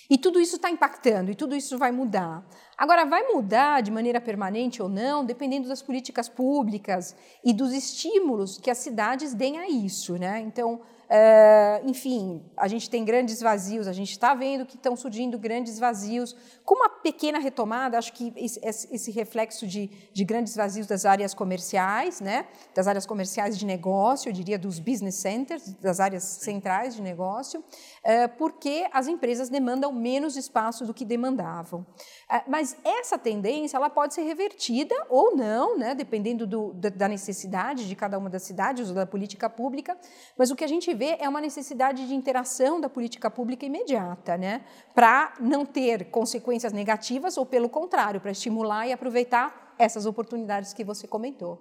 E 0.10 0.18
tudo 0.18 0.40
isso 0.40 0.58
está 0.58 0.70
impactando, 0.70 1.32
e 1.32 1.36
tudo 1.36 1.56
isso 1.56 1.78
vai 1.78 1.92
mudar. 1.92 2.46
Agora, 2.78 3.06
vai 3.06 3.24
mudar 3.32 3.82
de 3.82 3.92
maneira 3.92 4.22
permanente 4.22 4.82
ou 4.82 4.90
não, 4.90 5.26
dependendo 5.26 5.68
das 5.68 5.82
políticas 5.82 6.30
públicas 6.30 7.16
e 7.44 7.54
dos 7.54 7.74
estímulos 7.74 8.58
que 8.58 8.70
as 8.70 8.78
cidades 8.78 9.34
deem 9.34 9.60
a 9.60 9.68
isso. 9.70 10.18
Né? 10.18 10.40
Então, 10.42 10.82
Uh, 11.06 11.88
enfim, 11.88 12.44
a 12.58 12.68
gente 12.68 12.90
tem 12.90 13.06
grandes 13.06 13.40
vazios, 13.40 13.88
a 13.88 13.94
gente 13.94 14.10
está 14.10 14.34
vendo 14.34 14.66
que 14.66 14.76
estão 14.76 14.96
surgindo 14.96 15.38
grandes 15.38 15.78
vazios. 15.78 16.36
Com 16.64 16.76
uma 16.76 16.90
pequena 16.90 17.38
retomada, 17.38 17.98
acho 17.98 18.12
que 18.12 18.34
esse, 18.36 18.60
esse 18.64 19.12
reflexo 19.12 19.68
de, 19.68 19.88
de, 20.12 20.26
grandes 20.26 20.56
vazios 20.56 20.88
das 20.88 21.06
áreas 21.06 21.36
comerciais, 21.36 22.20
né, 22.20 22.48
das 22.74 22.88
áreas 22.88 23.06
comerciais 23.06 23.56
de 23.56 23.68
negócio, 23.68 24.30
eu 24.30 24.34
diria 24.34 24.58
dos 24.58 24.80
business 24.80 25.16
centers, 25.16 25.76
das 25.76 26.00
áreas 26.00 26.24
centrais 26.24 26.96
de 26.96 27.04
negócio, 27.04 27.64
porque 28.38 28.88
as 28.94 29.08
empresas 29.08 29.50
demandam 29.50 29.92
menos 29.92 30.36
espaço 30.38 30.86
do 30.86 30.94
que 30.94 31.04
demandavam. 31.04 31.80
Uh, 31.82 32.42
mas 32.48 32.78
essa 32.84 33.18
tendência 33.18 33.78
ela 33.78 33.90
pode 33.90 34.14
ser 34.14 34.22
revertida 34.24 34.96
ou 35.10 35.36
não, 35.36 35.78
né, 35.78 35.96
dependendo 35.96 36.46
do, 36.46 36.74
da 36.74 37.08
necessidade 37.08 37.88
de 37.88 37.96
cada 37.96 38.18
uma 38.18 38.30
das 38.30 38.44
cidades 38.44 38.90
ou 38.90 38.96
da 38.96 39.06
política 39.06 39.50
pública. 39.50 39.98
Mas 40.38 40.52
o 40.52 40.56
que 40.56 40.64
a 40.64 40.68
gente 40.68 40.94
vê 40.94 41.18
é 41.20 41.28
uma 41.28 41.42
necessidade 41.42 42.08
de 42.08 42.14
interação 42.14 42.80
da 42.80 42.90
política 42.90 43.30
pública 43.30 43.66
imediata, 43.66 44.38
né? 44.38 44.64
para 44.94 45.34
não 45.40 45.66
ter 45.66 46.06
consequências 46.06 46.72
negativas 46.72 47.38
ou, 47.38 47.46
pelo 47.46 47.68
contrário, 47.68 48.22
para 48.22 48.32
estimular 48.32 48.88
e 48.88 48.94
aproveitar 48.94 49.65
essas 49.78 50.06
oportunidades 50.06 50.74
que 50.74 50.84
você 50.84 51.08
comentou. 51.08 51.54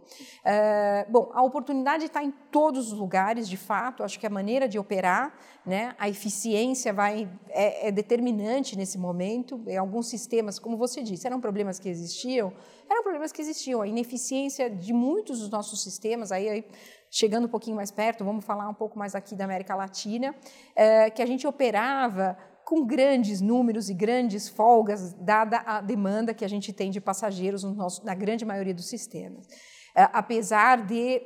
Uh, 0.44 1.11
bom, 1.11 1.30
a 1.33 1.42
oportunidade 1.42 2.06
está 2.06 2.23
em 2.23 2.30
todos 2.30 2.92
os 2.92 2.99
lugares, 2.99 3.49
de 3.49 3.56
fato. 3.56 4.02
Acho 4.02 4.18
que 4.18 4.26
a 4.26 4.30
maneira 4.30 4.68
de 4.68 4.78
operar, 4.78 5.35
né, 5.64 5.94
a 5.99 6.09
eficiência 6.09 6.92
vai 6.92 7.28
é, 7.49 7.88
é 7.88 7.92
determinante 7.92 8.76
nesse 8.76 8.99
momento. 8.99 9.62
Em 9.66 9.76
alguns 9.76 10.09
sistemas, 10.09 10.59
como 10.59 10.76
você 10.76 11.02
disse, 11.02 11.26
eram 11.26 11.40
problemas 11.40 11.78
que 11.78 11.88
existiam, 11.88 12.52
eram 12.88 13.02
problemas 13.02 13.33
que 13.33 13.40
existiam. 13.40 13.83
A 13.83 13.87
ineficiência 13.87 14.71
de 14.71 14.92
muitos 14.92 15.40
dos 15.40 15.50
nossos 15.50 15.83
sistemas, 15.83 16.30
aí, 16.33 16.49
aí 16.49 16.64
chegando 17.11 17.44
um 17.44 17.49
pouquinho 17.49 17.76
mais 17.76 17.90
perto, 17.90 18.25
vamos 18.25 18.44
falar 18.44 18.68
um 18.68 18.75
pouco 18.75 18.99
mais 18.99 19.14
aqui 19.14 19.37
da 19.37 19.44
América 19.44 19.75
Latina, 19.75 20.35
é, 20.75 21.11
que 21.11 21.23
a 21.23 21.26
gente 21.26 21.47
operava 21.47 22.37
com 22.64 22.85
grandes 22.85 23.40
números 23.40 23.88
e 23.88 23.94
grandes 23.94 24.49
folgas, 24.49 25.12
dada 25.14 25.59
a 25.66 25.80
demanda 25.80 26.33
que 26.33 26.44
a 26.44 26.49
gente 26.49 26.73
tem 26.73 26.90
de 26.90 27.00
passageiros 27.00 27.62
no 27.62 27.75
nosso, 27.75 28.04
na 28.04 28.14
grande 28.14 28.44
maioria 28.44 28.75
dos 28.75 28.87
sistemas. 28.87 29.47
É, 29.94 30.09
apesar 30.12 30.85
de 30.85 31.23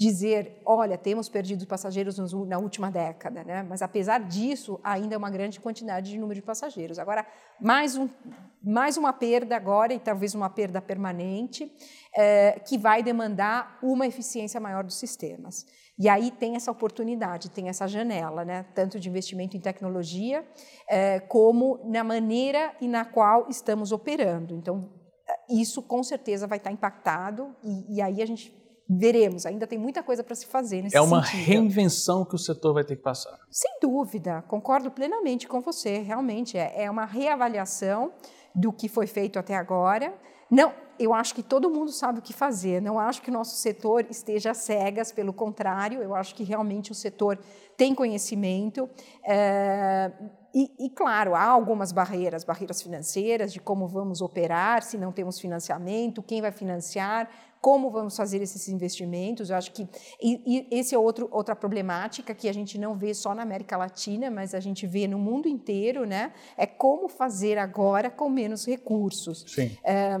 dizer, 0.00 0.62
olha, 0.64 0.96
temos 0.96 1.28
perdido 1.28 1.66
passageiros 1.66 2.16
na 2.46 2.56
última 2.56 2.90
década, 2.90 3.44
né? 3.44 3.62
mas 3.62 3.82
apesar 3.82 4.18
disso, 4.20 4.80
ainda 4.82 5.14
é 5.14 5.18
uma 5.18 5.28
grande 5.28 5.60
quantidade 5.60 6.10
de 6.10 6.18
número 6.18 6.40
de 6.40 6.46
passageiros. 6.46 6.98
Agora, 6.98 7.26
mais, 7.60 7.98
um, 7.98 8.08
mais 8.64 8.96
uma 8.96 9.12
perda 9.12 9.54
agora, 9.54 9.92
e 9.92 9.98
talvez 9.98 10.34
uma 10.34 10.48
perda 10.48 10.80
permanente, 10.80 11.70
é, 12.16 12.58
que 12.60 12.78
vai 12.78 13.02
demandar 13.02 13.78
uma 13.82 14.06
eficiência 14.06 14.58
maior 14.58 14.84
dos 14.84 14.98
sistemas. 14.98 15.66
E 15.98 16.08
aí 16.08 16.30
tem 16.30 16.56
essa 16.56 16.70
oportunidade, 16.70 17.50
tem 17.50 17.68
essa 17.68 17.86
janela, 17.86 18.42
né? 18.42 18.64
tanto 18.74 18.98
de 18.98 19.06
investimento 19.06 19.54
em 19.54 19.60
tecnologia, 19.60 20.48
é, 20.88 21.20
como 21.20 21.78
na 21.84 22.02
maneira 22.02 22.74
e 22.80 22.88
na 22.88 23.04
qual 23.04 23.50
estamos 23.50 23.92
operando. 23.92 24.54
Então, 24.54 24.88
isso 25.46 25.82
com 25.82 26.02
certeza 26.02 26.46
vai 26.46 26.56
estar 26.56 26.72
impactado, 26.72 27.54
e, 27.62 27.96
e 27.96 28.00
aí 28.00 28.22
a 28.22 28.26
gente 28.26 28.59
veremos. 28.90 29.46
Ainda 29.46 29.66
tem 29.66 29.78
muita 29.78 30.02
coisa 30.02 30.24
para 30.24 30.34
se 30.34 30.46
fazer 30.46 30.82
nesse 30.82 30.96
É 30.96 31.00
uma 31.00 31.22
sentido. 31.24 31.44
reinvenção 31.46 32.24
que 32.24 32.34
o 32.34 32.38
setor 32.38 32.74
vai 32.74 32.82
ter 32.82 32.96
que 32.96 33.02
passar. 33.02 33.38
Sem 33.48 33.78
dúvida, 33.80 34.42
concordo 34.48 34.90
plenamente 34.90 35.46
com 35.46 35.60
você. 35.60 35.98
Realmente 35.98 36.58
é, 36.58 36.84
é 36.84 36.90
uma 36.90 37.04
reavaliação 37.04 38.12
do 38.54 38.72
que 38.72 38.88
foi 38.88 39.06
feito 39.06 39.38
até 39.38 39.54
agora. 39.54 40.12
Não, 40.50 40.72
eu 40.98 41.14
acho 41.14 41.34
que 41.34 41.42
todo 41.42 41.70
mundo 41.70 41.92
sabe 41.92 42.18
o 42.18 42.22
que 42.22 42.32
fazer. 42.32 42.82
Não 42.82 42.98
acho 42.98 43.22
que 43.22 43.30
o 43.30 43.32
nosso 43.32 43.56
setor 43.56 44.04
esteja 44.10 44.52
cegas, 44.52 45.12
pelo 45.12 45.32
contrário, 45.32 46.02
eu 46.02 46.12
acho 46.12 46.34
que 46.34 46.42
realmente 46.42 46.90
o 46.90 46.94
setor 46.94 47.38
tem 47.76 47.94
conhecimento. 47.94 48.90
É, 49.24 50.10
e, 50.52 50.86
e, 50.86 50.90
claro, 50.90 51.36
há 51.36 51.44
algumas 51.44 51.92
barreiras, 51.92 52.42
barreiras 52.42 52.82
financeiras, 52.82 53.52
de 53.52 53.60
como 53.60 53.86
vamos 53.86 54.20
operar, 54.20 54.82
se 54.82 54.98
não 54.98 55.12
temos 55.12 55.38
financiamento, 55.38 56.22
quem 56.22 56.42
vai 56.42 56.50
financiar, 56.50 57.30
como 57.60 57.90
vamos 57.90 58.16
fazer 58.16 58.40
esses 58.40 58.68
investimentos. 58.68 59.50
Eu 59.50 59.56
acho 59.56 59.72
que 59.72 59.86
e, 60.20 60.66
e 60.70 60.78
esse 60.78 60.94
é 60.94 60.98
outro, 60.98 61.28
outra 61.30 61.54
problemática 61.54 62.34
que 62.34 62.48
a 62.48 62.54
gente 62.54 62.78
não 62.78 62.96
vê 62.96 63.12
só 63.12 63.34
na 63.34 63.42
América 63.42 63.76
Latina, 63.76 64.30
mas 64.30 64.54
a 64.54 64.60
gente 64.60 64.86
vê 64.86 65.06
no 65.06 65.18
mundo 65.18 65.48
inteiro, 65.48 66.04
né? 66.04 66.32
É 66.56 66.66
como 66.66 67.08
fazer 67.08 67.58
agora 67.58 68.10
com 68.10 68.28
menos 68.28 68.66
recursos. 68.66 69.44
Sim. 69.46 69.76
É, 69.84 70.20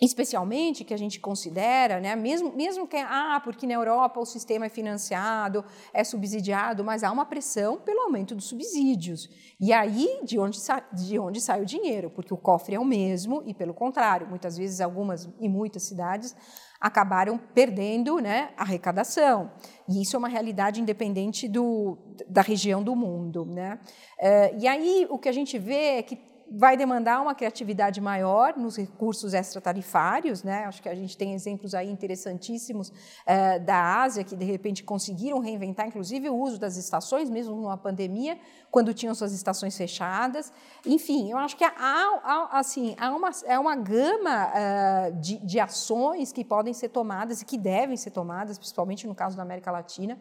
especialmente 0.00 0.84
que 0.84 0.94
a 0.94 0.96
gente 0.96 1.20
considera, 1.20 2.00
né, 2.00 2.16
mesmo, 2.16 2.54
mesmo 2.56 2.86
que, 2.86 2.96
ah, 2.96 3.40
porque 3.44 3.66
na 3.66 3.74
Europa 3.74 4.18
o 4.18 4.24
sistema 4.24 4.66
é 4.66 4.68
financiado, 4.68 5.64
é 5.92 6.02
subsidiado, 6.02 6.82
mas 6.82 7.04
há 7.04 7.12
uma 7.12 7.26
pressão 7.26 7.78
pelo 7.78 8.00
aumento 8.00 8.34
dos 8.34 8.46
subsídios. 8.46 9.28
E 9.60 9.72
aí, 9.72 10.20
de 10.24 10.38
onde, 10.38 10.58
de 10.92 11.18
onde 11.18 11.40
sai 11.40 11.60
o 11.60 11.66
dinheiro? 11.66 12.10
Porque 12.10 12.32
o 12.32 12.36
cofre 12.36 12.76
é 12.76 12.80
o 12.80 12.84
mesmo 12.84 13.42
e, 13.44 13.52
pelo 13.52 13.74
contrário, 13.74 14.26
muitas 14.26 14.56
vezes 14.56 14.80
algumas 14.80 15.28
e 15.38 15.48
muitas 15.48 15.82
cidades 15.82 16.34
acabaram 16.80 17.36
perdendo 17.36 18.18
né, 18.20 18.52
arrecadação. 18.56 19.52
E 19.86 20.00
isso 20.00 20.16
é 20.16 20.18
uma 20.18 20.28
realidade 20.28 20.80
independente 20.80 21.46
do, 21.46 21.98
da 22.26 22.40
região 22.40 22.82
do 22.82 22.96
mundo. 22.96 23.44
Né? 23.44 23.78
É, 24.18 24.56
e 24.56 24.66
aí 24.66 25.06
o 25.10 25.18
que 25.18 25.28
a 25.28 25.32
gente 25.32 25.58
vê 25.58 25.98
é 25.98 26.02
que 26.02 26.29
vai 26.50 26.76
demandar 26.76 27.20
uma 27.20 27.34
criatividade 27.34 28.00
maior 28.00 28.56
nos 28.56 28.76
recursos 28.76 29.34
extratarifários, 29.34 30.42
né? 30.42 30.64
Acho 30.64 30.82
que 30.82 30.88
a 30.88 30.94
gente 30.94 31.16
tem 31.16 31.32
exemplos 31.32 31.74
aí 31.74 31.88
interessantíssimos 31.88 32.92
é, 33.24 33.58
da 33.58 34.02
Ásia 34.02 34.24
que 34.24 34.34
de 34.34 34.44
repente 34.44 34.82
conseguiram 34.82 35.38
reinventar, 35.38 35.86
inclusive 35.86 36.28
o 36.28 36.34
uso 36.34 36.58
das 36.58 36.76
estações, 36.76 37.30
mesmo 37.30 37.54
numa 37.54 37.76
pandemia, 37.76 38.36
quando 38.70 38.92
tinham 38.92 39.14
suas 39.14 39.32
estações 39.32 39.76
fechadas. 39.76 40.52
Enfim, 40.84 41.30
eu 41.30 41.38
acho 41.38 41.56
que 41.56 41.64
há, 41.64 41.70
há 41.76 42.58
assim 42.58 42.96
há 42.98 43.14
uma 43.14 43.30
é 43.46 43.58
uma 43.58 43.76
gama 43.76 44.48
uh, 44.48 45.20
de, 45.20 45.38
de 45.38 45.60
ações 45.60 46.32
que 46.32 46.44
podem 46.44 46.74
ser 46.74 46.88
tomadas 46.88 47.42
e 47.42 47.44
que 47.44 47.56
devem 47.56 47.96
ser 47.96 48.10
tomadas, 48.10 48.58
principalmente 48.58 49.06
no 49.06 49.14
caso 49.14 49.36
da 49.36 49.42
América 49.42 49.70
Latina, 49.70 50.18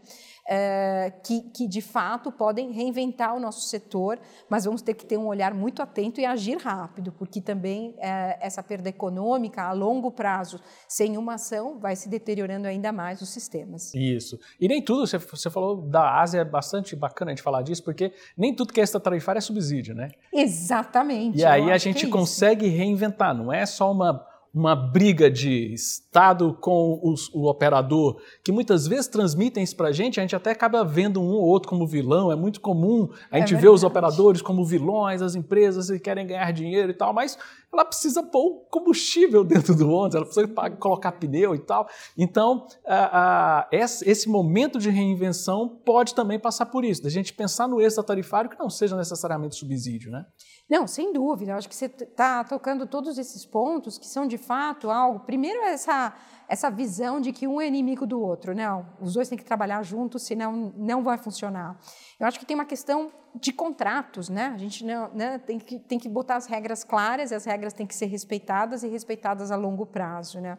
é, 0.48 1.12
que, 1.24 1.42
que, 1.42 1.68
de 1.68 1.82
fato 1.82 2.32
podem 2.32 2.72
reinventar 2.72 3.36
o 3.36 3.40
nosso 3.40 3.62
setor, 3.68 4.20
mas 4.50 4.66
vamos 4.66 4.82
ter 4.82 4.94
que 4.94 5.06
ter 5.06 5.18
um 5.18 5.28
olhar 5.28 5.54
muito 5.54 5.82
atento 5.82 6.19
e 6.20 6.26
agir 6.26 6.58
rápido, 6.58 7.12
porque 7.12 7.42
também 7.42 7.96
é, 7.98 8.38
essa 8.42 8.62
perda 8.62 8.90
econômica 8.90 9.64
a 9.64 9.72
longo 9.72 10.12
prazo, 10.12 10.60
sem 10.88 11.18
uma 11.18 11.36
ação, 11.36 11.80
vai 11.80 11.96
se 11.96 12.10
deteriorando 12.10 12.68
ainda 12.68 12.92
mais 12.92 13.22
os 13.22 13.30
sistemas. 13.30 13.94
Isso. 13.94 14.40
E 14.60 14.68
nem 14.68 14.82
tudo, 14.82 15.06
você, 15.06 15.18
você 15.18 15.50
falou 15.50 15.78
da 15.78 16.20
Ásia, 16.20 16.42
é 16.42 16.46
bastante 16.46 16.96
bacana 16.96 17.32
a 17.32 17.36
gente 17.36 17.44
falar 17.44 17.62
disso, 17.62 17.84
porque 17.84 18.14
nem 18.38 18.56
tudo 18.56 18.74
que 18.74 18.80
é 18.80 18.84
extratarifário 18.84 19.40
é 19.40 19.42
subsídio, 19.42 19.96
né? 19.96 20.10
Exatamente. 20.34 21.38
E 21.38 21.46
aí 21.46 21.72
a 21.72 21.78
gente 21.78 22.06
é 22.06 22.10
consegue 22.10 22.68
reinventar, 22.68 23.36
não 23.36 23.52
é 23.52 23.66
só 23.66 23.92
uma 23.92 24.26
uma 24.54 24.76
briga 24.76 25.30
de 25.30 25.74
Estado 25.74 26.54
com 26.60 27.00
os, 27.04 27.30
o 27.34 27.48
operador, 27.48 28.20
que 28.44 28.52
muitas 28.52 28.88
vezes 28.88 29.08
transmitem 29.08 29.64
isso 29.64 29.76
para 29.76 29.90
a 29.90 29.92
gente, 29.92 30.20
a 30.20 30.24
gente 30.24 30.36
até 30.36 30.52
acaba 30.52 30.84
vendo 30.84 31.22
um 31.22 31.30
ou 31.30 31.44
outro 31.44 31.70
como 31.70 31.86
vilão. 31.86 32.32
É 32.32 32.36
muito 32.36 32.60
comum 32.60 33.10
a 33.32 33.40
gente 33.40 33.56
é 33.56 33.58
ver 33.58 33.70
os 33.70 33.84
operadores 33.84 34.42
como 34.42 34.66
vilões, 34.66 35.22
as 35.22 35.36
empresas 35.36 35.90
que 35.90 36.00
querem 36.00 36.26
ganhar 36.26 36.52
dinheiro 36.52 36.92
e 36.92 36.94
tal, 36.94 37.14
mas 37.14 37.38
ela 37.72 37.86
precisa 37.86 38.24
pôr 38.24 38.66
combustível 38.72 39.44
dentro 39.46 39.76
do 39.76 39.90
ônibus, 39.90 40.16
ela 40.16 40.26
precisa 40.26 40.48
colocar 40.80 41.12
pneu 41.14 41.54
e 41.54 41.60
tal. 41.60 41.88
Então, 42.18 42.68
a, 42.86 43.60
a, 43.62 43.70
esse 43.72 44.28
momento 44.28 44.80
de 44.80 44.90
reinvenção 44.90 45.70
pode 45.86 46.16
também 46.16 46.40
passar 46.40 46.66
por 46.66 46.84
isso, 46.84 47.04
da 47.04 47.10
gente 47.10 47.34
pensar 47.34 47.68
no 47.68 47.80
extra 47.80 48.04
tarifário 48.04 48.50
que 48.50 48.58
não 48.58 48.70
seja 48.70 48.96
necessariamente 48.96 49.56
subsídio, 49.56 50.12
né? 50.12 50.26
Não, 50.70 50.86
sem 50.86 51.12
dúvida. 51.12 51.54
Eu 51.54 51.58
acho 51.58 51.68
que 51.68 51.76
você 51.76 51.86
está 51.86 52.44
tocando 52.44 52.86
todos 52.86 53.18
esses 53.18 53.44
pontos 53.44 53.98
que 53.98 54.08
são 54.08 54.28
de 54.28 54.38
fato 54.38 54.92
algo. 54.92 55.22
Primeiro, 55.22 55.64
essa, 55.64 56.14
essa 56.48 56.70
visão 56.70 57.20
de 57.20 57.32
que 57.32 57.48
um 57.48 57.60
é 57.60 57.68
inimigo 57.68 58.06
do 58.06 58.22
outro. 58.22 58.54
Não, 58.54 58.88
os 59.02 59.14
dois 59.14 59.28
têm 59.28 59.38
que 59.38 59.44
trabalhar 59.44 59.82
juntos, 59.82 60.22
senão 60.22 60.72
não 60.78 61.04
vai 61.04 61.18
funcionar. 61.18 61.76
Eu 62.20 62.28
acho 62.28 62.38
que 62.38 62.46
tem 62.46 62.54
uma 62.54 62.66
questão 62.66 63.12
de 63.34 63.52
contratos, 63.52 64.30
né? 64.30 64.52
A 64.54 64.58
gente 64.58 64.86
não, 64.86 65.10
né, 65.14 65.40
tem, 65.40 65.58
que, 65.58 65.80
tem 65.80 65.98
que 65.98 66.08
botar 66.08 66.36
as 66.36 66.46
regras 66.46 66.84
claras, 66.84 67.32
as 67.32 67.46
regras 67.46 67.74
têm 67.74 67.88
que 67.88 67.96
ser 67.96 68.06
respeitadas 68.06 68.84
e 68.84 68.88
respeitadas 68.88 69.52
a 69.52 69.56
longo 69.56 69.88
prazo, 69.88 70.40
né? 70.40 70.58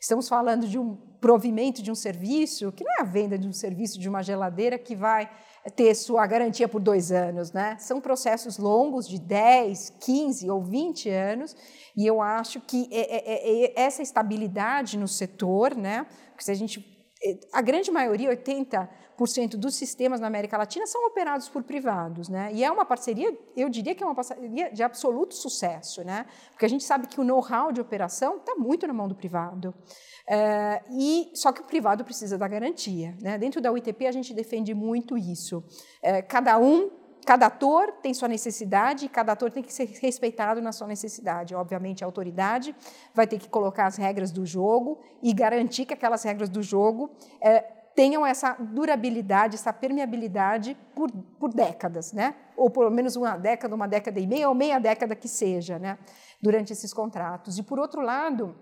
Estamos 0.00 0.28
falando 0.28 0.66
de 0.66 0.80
um 0.80 0.96
provimento 1.20 1.80
de 1.80 1.88
um 1.88 1.94
serviço, 1.94 2.72
que 2.72 2.82
não 2.82 2.92
é 2.98 3.00
a 3.02 3.04
venda 3.04 3.38
de 3.38 3.46
um 3.46 3.52
serviço 3.52 4.00
de 4.00 4.08
uma 4.08 4.20
geladeira 4.20 4.76
que 4.76 4.96
vai 4.96 5.30
ter 5.70 5.94
sua 5.94 6.26
garantia 6.26 6.66
por 6.66 6.80
dois 6.80 7.12
anos, 7.12 7.52
né? 7.52 7.76
São 7.78 8.00
processos 8.00 8.58
longos 8.58 9.08
de 9.08 9.18
10, 9.20 9.94
15 10.00 10.50
ou 10.50 10.60
20 10.60 11.08
anos, 11.08 11.56
e 11.96 12.06
eu 12.06 12.20
acho 12.20 12.60
que 12.60 12.88
é, 12.90 13.00
é, 13.00 13.64
é 13.66 13.72
essa 13.80 14.02
estabilidade 14.02 14.98
no 14.98 15.06
setor, 15.06 15.76
né? 15.76 16.06
Porque 16.30 16.44
se 16.44 16.50
a 16.50 16.54
gente. 16.54 16.91
A 17.52 17.60
grande 17.60 17.90
maioria, 17.90 18.30
80% 18.30 19.56
dos 19.56 19.74
sistemas 19.74 20.20
na 20.20 20.26
América 20.26 20.56
Latina 20.56 20.86
são 20.86 21.06
operados 21.06 21.48
por 21.48 21.62
privados, 21.62 22.28
né? 22.28 22.50
E 22.52 22.64
é 22.64 22.70
uma 22.70 22.84
parceria, 22.84 23.36
eu 23.56 23.68
diria 23.68 23.94
que 23.94 24.02
é 24.02 24.06
uma 24.06 24.14
parceria 24.14 24.72
de 24.72 24.82
absoluto 24.82 25.34
sucesso, 25.34 26.04
né? 26.04 26.26
Porque 26.50 26.64
a 26.64 26.68
gente 26.68 26.84
sabe 26.84 27.06
que 27.06 27.20
o 27.20 27.24
know-how 27.24 27.70
de 27.70 27.80
operação 27.80 28.38
está 28.38 28.54
muito 28.56 28.86
na 28.86 28.92
mão 28.92 29.08
do 29.08 29.14
privado. 29.14 29.74
É, 30.28 30.82
e 30.90 31.30
só 31.34 31.52
que 31.52 31.60
o 31.60 31.64
privado 31.64 32.04
precisa 32.04 32.38
da 32.38 32.46
garantia. 32.46 33.16
Né? 33.20 33.36
Dentro 33.38 33.60
da 33.60 33.72
UITP 33.72 34.06
a 34.06 34.12
gente 34.12 34.32
defende 34.32 34.74
muito 34.74 35.18
isso. 35.18 35.62
É, 36.02 36.22
cada 36.22 36.58
um, 36.58 36.90
cada 37.24 37.46
ator 37.46 37.92
tem 38.02 38.12
sua 38.12 38.28
necessidade 38.28 39.08
cada 39.08 39.32
ator 39.32 39.50
tem 39.50 39.62
que 39.62 39.72
ser 39.72 39.86
respeitado 40.00 40.60
na 40.60 40.72
sua 40.72 40.86
necessidade. 40.86 41.54
Obviamente 41.54 42.02
a 42.02 42.06
autoridade 42.06 42.74
vai 43.14 43.26
ter 43.26 43.38
que 43.38 43.48
colocar 43.48 43.86
as 43.86 43.96
regras 43.96 44.30
do 44.30 44.44
jogo 44.44 45.00
e 45.22 45.32
garantir 45.32 45.84
que 45.84 45.94
aquelas 45.94 46.22
regras 46.22 46.48
do 46.48 46.62
jogo 46.62 47.10
é, 47.40 47.60
tenham 47.94 48.24
essa 48.24 48.56
durabilidade, 48.58 49.56
essa 49.56 49.72
permeabilidade 49.72 50.76
por, 50.94 51.10
por 51.38 51.52
décadas, 51.52 52.12
né? 52.12 52.34
ou 52.56 52.70
pelo 52.70 52.90
menos 52.90 53.16
uma 53.16 53.36
década, 53.36 53.74
uma 53.74 53.86
década 53.86 54.18
e 54.18 54.26
meia, 54.26 54.48
ou 54.48 54.54
meia 54.54 54.78
década 54.78 55.14
que 55.14 55.28
seja, 55.28 55.78
né? 55.78 55.98
durante 56.40 56.72
esses 56.72 56.92
contratos. 56.92 57.58
E 57.58 57.62
por 57.62 57.78
outro 57.78 58.00
lado 58.00 58.56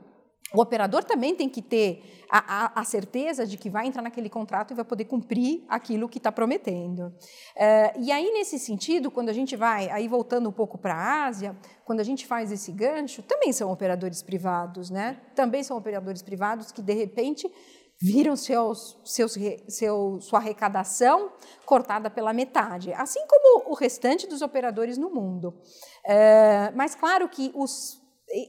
o 0.52 0.60
operador 0.60 1.04
também 1.04 1.34
tem 1.34 1.48
que 1.48 1.62
ter 1.62 2.24
a, 2.28 2.64
a, 2.64 2.80
a, 2.80 2.84
certeza 2.84 3.46
de 3.46 3.56
que 3.56 3.70
vai 3.70 3.86
entrar 3.86 4.02
naquele 4.02 4.28
contrato 4.28 4.72
e 4.72 4.74
vai 4.74 4.84
poder 4.84 5.04
cumprir 5.04 5.64
aquilo 5.68 6.08
que 6.08 6.18
está 6.18 6.30
prometendo. 6.30 7.12
É, 7.56 7.92
e 7.98 8.10
aí, 8.10 8.30
nesse 8.32 8.58
sentido, 8.58 9.10
quando 9.10 9.28
a 9.28 9.32
gente 9.32 9.56
vai, 9.56 9.88
aí 9.90 10.06
voltando 10.08 10.48
um 10.48 10.52
pouco 10.52 10.78
para 10.78 10.94
a 10.94 11.26
Ásia, 11.26 11.56
quando 11.84 12.00
a 12.00 12.04
gente 12.04 12.26
faz 12.26 12.52
esse 12.52 12.72
gancho, 12.72 13.22
também 13.22 13.52
são 13.52 13.70
operadores 13.70 14.22
privados, 14.22 14.90
né? 14.90 15.20
Também 15.34 15.62
são 15.62 15.76
operadores 15.76 16.22
privados 16.22 16.72
que, 16.72 16.82
de 16.82 16.94
repente, 16.94 17.50
viram 18.00 18.34
seus, 18.34 18.98
seus, 19.04 19.36
seu, 19.68 20.20
sua 20.20 20.38
arrecadação 20.38 21.32
cortada 21.66 22.08
pela 22.08 22.32
metade, 22.32 22.92
assim 22.94 23.20
como 23.28 23.70
o 23.70 23.74
restante 23.74 24.26
dos 24.26 24.40
operadores 24.40 24.96
no 24.96 25.10
mundo. 25.10 25.54
É, 26.06 26.72
mas 26.74 26.94
claro 26.94 27.28
que 27.28 27.52
os 27.54 27.99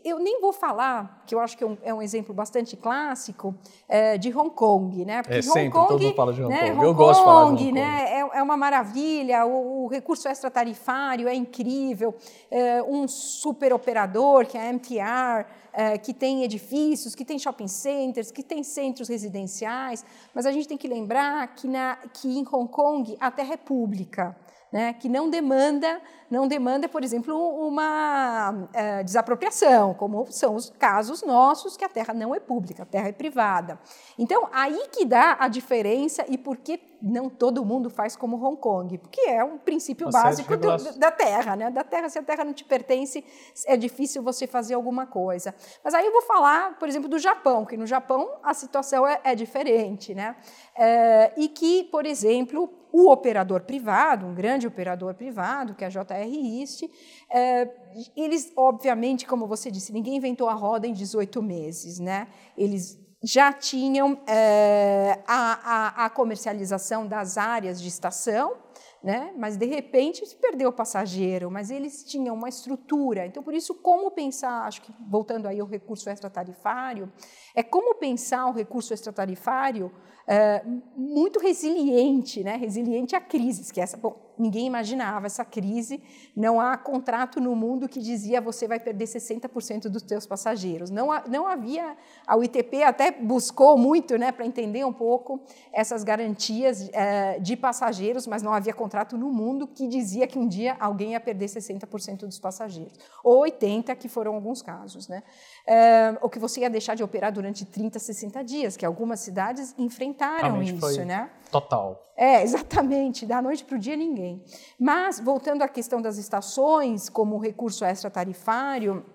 eu 0.06 0.20
nem 0.20 0.40
vou 0.40 0.54
falar, 0.54 1.24
que 1.26 1.34
eu 1.34 1.40
acho 1.40 1.58
que 1.58 1.64
é 1.64 1.68
um, 1.68 1.78
é 1.82 1.94
um 1.94 2.02
exemplo 2.02 2.34
bastante 2.34 2.78
clássico, 2.78 3.56
é, 3.88 4.18
de 4.18 4.36
Hong 4.36 4.52
Kong, 4.52 5.04
né? 5.04 5.24
Porque 5.24 5.38
é, 5.38 5.40
Hong 5.40 5.52
sempre, 5.52 5.72
Kong, 5.72 5.88
todo 5.88 6.02
mundo 6.04 6.16
fala 6.16 6.34
de 6.34 6.44
Hong 6.44 6.50
né, 6.50 6.60
Kong. 6.60 6.72
Hong 6.72 6.84
eu 6.86 6.94
gosto 6.94 7.20
de 7.20 7.26
falar 7.26 7.44
de 7.46 7.50
Hong 7.50 7.58
Kong. 7.58 7.72
Né, 7.72 8.06
é, 8.12 8.20
é 8.20 8.44
uma 8.44 8.56
maravilha, 8.56 9.46
o, 9.46 9.86
o 9.86 9.88
recurso 9.88 10.28
extratarifário 10.28 11.28
é 11.28 11.34
incrível, 11.34 12.14
é, 12.52 12.84
um 12.84 13.08
super 13.08 13.74
operador, 13.74 14.46
que 14.46 14.58
é 14.58 14.70
a 14.70 14.74
MTR, 14.74 15.46
é, 15.74 15.98
que 15.98 16.14
tem 16.14 16.44
edifícios, 16.44 17.16
que 17.16 17.26
tem 17.26 17.40
shopping 17.40 17.68
centers, 17.68 18.30
que 18.30 18.44
tem 18.44 18.64
centros 18.64 19.10
residenciais, 19.10 20.06
mas 20.34 20.46
a 20.46 20.52
gente 20.52 20.68
tem 20.68 20.78
que 20.78 20.88
lembrar 20.88 21.56
que, 21.56 21.68
na, 21.68 21.98
que 22.14 22.28
em 22.28 22.46
Hong 22.52 22.68
Kong 22.68 23.18
a 23.20 23.32
terra 23.32 23.56
é 23.56 23.58
pública 23.58 24.36
né, 24.72 24.94
que 24.94 25.10
não 25.10 25.30
demanda, 25.30 26.02
não 26.30 26.48
demanda, 26.48 26.88
por 26.88 27.04
exemplo, 27.04 27.36
uma 27.36 28.70
é, 28.74 29.04
desapropriação, 29.04 29.94
como 29.94 30.26
são 30.32 30.56
os 30.56 30.70
casos 30.70 31.22
nossos, 31.24 31.76
que 31.76 31.84
a 31.84 31.90
terra 31.90 32.14
não 32.14 32.34
é 32.34 32.40
pública, 32.40 32.84
a 32.84 32.86
terra 32.86 33.10
é 33.10 33.12
privada. 33.12 33.78
Então, 34.18 34.48
aí 34.54 34.88
que 34.92 35.04
dá 35.04 35.36
a 35.40 35.50
diferença 35.50 36.26
e 36.30 36.38
por 36.38 36.58
que 36.58 36.80
não 37.02 37.30
todo 37.30 37.66
mundo 37.66 37.90
faz 37.90 38.16
como 38.16 38.38
Hong 38.38 38.58
Kong, 38.58 38.98
porque 39.00 39.22
é 39.22 39.44
um 39.44 39.58
princípio 39.58 40.10
básico 40.10 40.56
do, 40.56 41.00
da 41.00 41.10
terra, 41.10 41.56
né? 41.56 41.70
Da 41.70 41.84
terra, 41.84 42.08
se 42.08 42.20
a 42.20 42.24
terra 42.24 42.46
não 42.46 42.54
te 42.54 42.64
pertence, 42.64 43.26
é 43.66 43.76
difícil 43.76 44.22
você 44.22 44.46
fazer 44.46 44.76
alguma 44.76 45.08
coisa. 45.08 45.54
Mas 45.84 45.94
aí 45.94 46.06
eu 46.06 46.12
vou 46.12 46.22
falar, 46.22 46.78
por 46.78 46.88
exemplo, 46.88 47.10
do 47.10 47.18
Japão, 47.18 47.66
que 47.66 47.76
no 47.76 47.88
Japão 47.88 48.30
a 48.44 48.54
situação 48.54 49.06
é, 49.06 49.20
é 49.24 49.36
diferente, 49.36 50.14
né? 50.14 50.36
É, 50.76 51.34
e 51.36 51.50
que, 51.50 51.86
por 51.86 52.06
exemplo, 52.06 52.81
o 52.92 53.10
operador 53.12 53.62
privado, 53.62 54.26
um 54.26 54.34
grande 54.34 54.68
operador 54.68 55.14
privado, 55.14 55.74
que 55.74 55.84
é 55.84 55.88
a 55.88 55.90
JR 55.90 56.60
East, 56.60 56.84
é, 57.30 57.70
eles, 58.16 58.52
obviamente, 58.56 59.26
como 59.26 59.48
você 59.48 59.72
disse, 59.72 59.94
ninguém 59.94 60.18
inventou 60.18 60.50
a 60.50 60.54
roda 60.54 60.88
em 60.88 60.94
18 60.94 61.42
meses, 61.42 62.00
né? 62.00 62.28
Eles 62.58 63.00
já 63.24 63.54
tinham 63.54 64.20
é, 64.28 65.20
a, 65.28 66.04
a, 66.04 66.06
a 66.06 66.10
comercialização 66.10 67.08
das 67.08 67.38
áreas 67.38 67.82
de 67.82 67.88
estação, 67.88 68.56
né? 69.04 69.34
mas 69.36 69.58
de 69.58 69.66
repente 69.66 70.26
se 70.26 70.36
perdeu 70.36 70.70
o 70.70 70.74
passageiro, 70.74 71.50
mas 71.50 71.72
eles 71.72 72.04
tinham 72.04 72.36
uma 72.36 72.50
estrutura. 72.50 73.26
Então, 73.26 73.42
por 73.42 73.54
isso, 73.54 73.74
como 73.74 74.12
pensar, 74.12 74.66
acho 74.68 74.82
que 74.82 74.94
voltando 75.10 75.48
aí 75.48 75.60
ao 75.60 75.68
recurso 75.68 76.10
extratarifário, 76.10 77.12
é 77.56 77.64
como 77.64 77.96
pensar 77.96 78.46
o 78.48 78.52
recurso 78.52 78.94
extratarifário 78.94 79.92
é, 80.28 80.64
muito 80.96 81.40
resiliente, 81.40 82.44
né? 82.44 82.56
resiliente 82.56 83.16
a 83.16 83.22
crises, 83.22 83.72
que 83.72 83.82
essa, 83.82 83.98
bom, 83.98 84.31
ninguém 84.42 84.66
imaginava 84.66 85.28
essa 85.28 85.46
crise. 85.46 86.02
Não 86.36 86.60
há 86.60 86.78
contrato 86.78 87.40
no 87.40 87.56
mundo 87.56 87.88
que 87.88 88.00
dizia 88.00 88.42
você 88.42 88.68
vai 88.68 88.80
perder 88.80 89.06
60% 89.06 89.84
dos 89.84 90.04
seus 90.04 90.26
passageiros. 90.26 90.90
Não, 90.90 91.10
não 91.28 91.48
havia, 91.48 91.96
a 92.26 92.36
UITP 92.36 92.84
até 92.84 93.12
buscou 93.12 93.78
muito 93.78 94.18
né, 94.18 94.32
para 94.32 94.46
entender 94.46 94.84
um 94.86 94.94
pouco 94.94 95.40
essas 95.72 96.04
garantias 96.04 96.90
é, 96.94 97.40
de 97.40 97.56
passageiros, 97.56 98.26
mas 98.26 98.42
não 98.42 98.54
havia 98.54 98.74
contrato 98.74 99.18
no 99.18 99.32
mundo 99.32 99.68
que 99.68 99.88
dizia 99.88 100.26
que 100.26 100.40
um 100.40 100.48
dia 100.48 100.76
alguém 100.80 101.12
ia 101.12 101.20
perder 101.20 101.46
60% 101.46 102.20
dos 102.26 102.40
passageiros. 102.40 102.94
Ou 103.24 103.44
80%, 103.44 103.96
que 103.96 104.10
foram 104.10 104.34
alguns 104.34 104.62
casos. 104.62 105.08
Né? 105.08 105.22
É, 105.66 106.18
ou 106.22 106.30
que 106.30 106.40
você 106.40 106.62
ia 106.62 106.70
deixar 106.70 106.96
de 106.96 107.04
operar 107.04 107.32
durante 107.32 107.66
30, 107.66 108.00
60 108.00 108.44
dias, 108.44 108.76
que 108.76 108.86
algumas 108.86 109.20
cidades 109.20 109.76
enfrentaram 109.78 110.54
Realmente 110.54 110.76
isso. 110.76 111.06
Né? 111.06 111.30
Total. 111.52 112.12
É, 112.18 112.42
exatamente, 112.42 113.26
da 113.26 113.42
noite 113.42 113.64
para 113.64 113.76
o 113.76 113.80
dia 113.80 113.96
ninguém. 113.96 114.44
Mas, 114.80 115.20
voltando 115.20 115.62
à 115.62 115.68
questão 115.68 116.02
das 116.02 116.18
estações 116.18 117.10
como 117.10 117.38
recurso 117.38 117.86
extratarifário, 117.86 119.06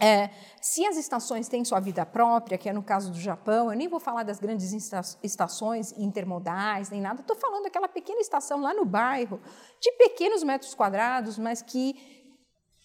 é, 0.00 0.30
se 0.60 0.84
as 0.84 0.96
estações 0.96 1.48
têm 1.48 1.64
sua 1.64 1.78
vida 1.78 2.04
própria, 2.04 2.58
que 2.58 2.68
é 2.68 2.72
no 2.72 2.82
caso 2.82 3.12
do 3.12 3.20
Japão, 3.20 3.70
eu 3.70 3.76
nem 3.76 3.88
vou 3.88 4.00
falar 4.00 4.22
das 4.22 4.40
grandes 4.40 4.72
estações 5.22 5.92
intermodais, 5.92 6.90
nem 6.90 7.00
nada, 7.00 7.20
estou 7.20 7.36
falando 7.36 7.64
daquela 7.64 7.88
pequena 7.88 8.20
estação 8.20 8.60
lá 8.60 8.74
no 8.74 8.84
bairro, 8.84 9.40
de 9.80 9.92
pequenos 9.92 10.42
metros 10.42 10.74
quadrados, 10.74 11.38
mas 11.38 11.62
que 11.62 11.94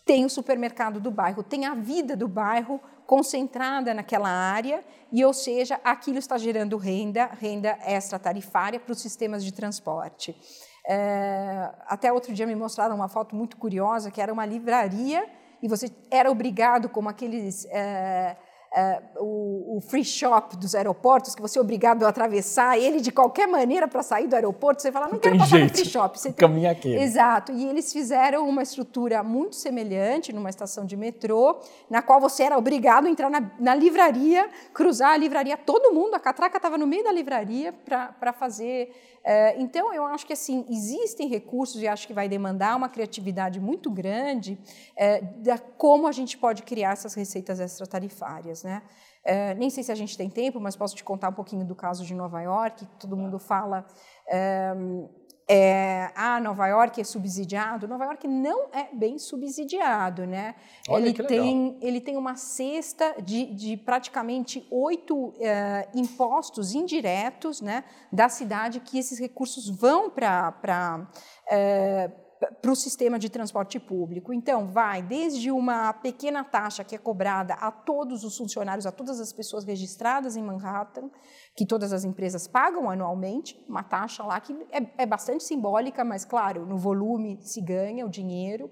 tem 0.05 0.25
o 0.25 0.29
supermercado 0.29 0.99
do 0.99 1.10
bairro, 1.10 1.43
tem 1.43 1.65
a 1.65 1.73
vida 1.73 2.15
do 2.15 2.27
bairro 2.27 2.79
concentrada 3.08 3.93
naquela 3.93 4.30
área 4.30 4.84
e, 5.12 5.24
ou 5.24 5.34
seja, 5.34 5.80
aquilo 5.84 6.20
está 6.20 6.38
gerando 6.38 6.76
renda, 6.78 7.26
renda 7.39 7.80
extra-tarifária 7.86 8.80
para 8.80 8.91
os 8.91 9.02
sistemas 9.02 9.43
de 9.43 9.54
transporte. 9.54 10.36
É, 10.86 11.72
até 11.88 12.12
outro 12.12 12.34
dia 12.34 12.46
me 12.46 12.56
mostraram 12.56 12.96
uma 12.96 13.08
foto 13.08 13.36
muito 13.36 13.56
curiosa, 13.58 14.12
que 14.12 14.22
era 14.22 14.32
uma 14.32 14.46
livraria 14.46 15.26
e 15.63 15.67
você 15.67 15.89
era 16.12 16.30
obrigado, 16.30 16.89
como 16.89 17.10
aqueles... 17.10 17.65
É, 17.65 18.36
é, 18.75 19.01
o, 19.17 19.77
o, 19.77 19.82
free 19.82 20.03
shop 20.03 20.58
dos 20.58 20.75
aeroportos, 20.75 21.34
que 21.34 21.41
você 21.41 21.58
é 21.58 21.62
obrigado 21.62 22.06
a 22.06 22.10
atravessar 22.10 22.77
ele 22.77 22.99
de 22.99 23.12
qualquer 23.12 23.47
maneira 23.47 23.88
para 23.88 24.03
sair 24.03 24.27
do 24.27 24.36
aeroporto, 24.36 24.82
você 24.82 24.91
fala, 24.91 25.06
não, 25.06 25.13
não 25.13 25.19
quero 25.19 25.38
passar 25.38 25.58
jeito. 25.58 25.71
no 25.71 25.77
free 25.77 25.86
shop. 25.86 26.19
Você 26.19 26.34
Caminha 26.34 26.71
aqui. 26.71 26.93
Exato. 26.93 27.51
E 27.51 27.65
eles 27.65 27.91
fizeram 27.91 28.47
uma 28.47 28.62
estrutura 28.62 29.23
muito 29.23 29.56
semelhante 29.56 30.34
numa 30.34 30.49
estação 30.49 30.86
de 30.86 30.95
metrô, 30.95 31.60
na 31.89 32.01
qual 32.01 32.19
você 32.19 32.43
era 32.43 32.58
obrigado 32.58 33.08
a 33.08 33.10
entrar 33.10 33.30
na, 33.30 33.51
na 33.60 33.73
livraria, 33.73 34.49
cruzar 34.73 35.12
a 35.12 35.17
livraria, 35.17 35.58
todo 35.58 35.93
mundo, 35.93 36.15
a 36.15 36.19
catraca 36.19 36.58
estava 36.58 36.77
no 36.77 36.86
meio 36.86 37.03
da 37.03 37.12
livraria 37.12 37.73
para 37.73 38.34
fazer 38.34 38.91
então, 39.57 39.93
eu 39.93 40.05
acho 40.05 40.25
que 40.25 40.31
assim 40.31 40.65
existem 40.69 41.27
recursos 41.27 41.81
e 41.81 41.87
acho 41.87 42.07
que 42.07 42.13
vai 42.13 42.29
demandar 42.29 42.77
uma 42.77 42.87
criatividade 42.87 43.59
muito 43.59 43.91
grande 43.91 44.57
é, 44.95 45.19
da 45.21 45.57
como 45.57 46.07
a 46.07 46.13
gente 46.13 46.37
pode 46.37 46.63
criar 46.63 46.93
essas 46.93 47.13
receitas 47.13 47.59
extratarifárias, 47.59 48.63
né? 48.63 48.81
É, 49.25 49.53
nem 49.55 49.69
sei 49.69 49.83
se 49.83 49.91
a 49.91 49.95
gente 49.95 50.17
tem 50.17 50.29
tempo, 50.29 50.61
mas 50.61 50.77
posso 50.77 50.95
te 50.95 51.03
contar 51.03 51.27
um 51.27 51.33
pouquinho 51.33 51.65
do 51.65 51.75
caso 51.75 52.05
de 52.05 52.13
Nova 52.13 52.41
York, 52.41 52.85
que 52.85 52.95
todo 52.95 53.17
mundo 53.17 53.37
fala 53.37 53.85
é, 54.29 54.73
ah, 56.15 56.39
Nova 56.41 56.67
York 56.67 56.99
é 56.99 57.03
subsidiado. 57.03 57.88
Nova 57.88 58.03
York 58.05 58.27
não 58.27 58.67
é 58.73 58.89
bem 58.93 59.17
subsidiado, 59.17 60.25
né? 60.25 60.55
Olha 60.89 61.07
ele, 61.07 61.23
tem, 61.23 61.77
ele 61.81 62.01
tem 62.01 62.17
uma 62.17 62.36
cesta 62.36 63.15
de, 63.21 63.45
de 63.53 63.77
praticamente 63.77 64.67
oito 64.69 65.33
é, 65.39 65.88
impostos 65.95 66.73
indiretos 66.73 67.62
né, 67.62 67.86
da 68.12 68.27
cidade 68.27 68.81
que 68.81 68.97
esses 68.99 69.19
recursos 69.19 69.69
vão 69.69 70.10
para. 70.10 71.07
É, 71.49 72.12
para 72.62 72.71
o 72.71 72.75
sistema 72.75 73.17
de 73.17 73.29
transporte 73.29 73.79
público. 73.79 74.31
Então, 74.31 74.67
vai 74.67 75.01
desde 75.01 75.49
uma 75.49 75.91
pequena 75.93 76.43
taxa 76.43 76.83
que 76.83 76.95
é 76.95 76.97
cobrada 76.97 77.55
a 77.55 77.71
todos 77.71 78.23
os 78.23 78.38
funcionários, 78.38 78.86
a 78.86 78.91
todas 78.91 79.19
as 79.19 79.33
pessoas 79.33 79.63
registradas 79.63 80.36
em 80.36 80.43
Manhattan, 80.43 81.10
que 81.58 81.65
todas 81.65 81.91
as 81.91 82.04
empresas 82.04 82.48
pagam 82.48 82.88
anualmente, 82.88 83.60
uma 83.67 83.82
taxa 83.82 84.24
lá 84.24 84.39
que 84.39 84.56
é, 84.72 84.86
é 84.96 85.06
bastante 85.08 85.43
simbólica, 85.43 86.06
mas, 86.06 86.24
claro, 86.24 86.67
no 86.67 86.78
volume 86.78 87.39
se 87.41 87.60
ganha 87.60 88.06
o 88.06 88.10
dinheiro. 88.10 88.70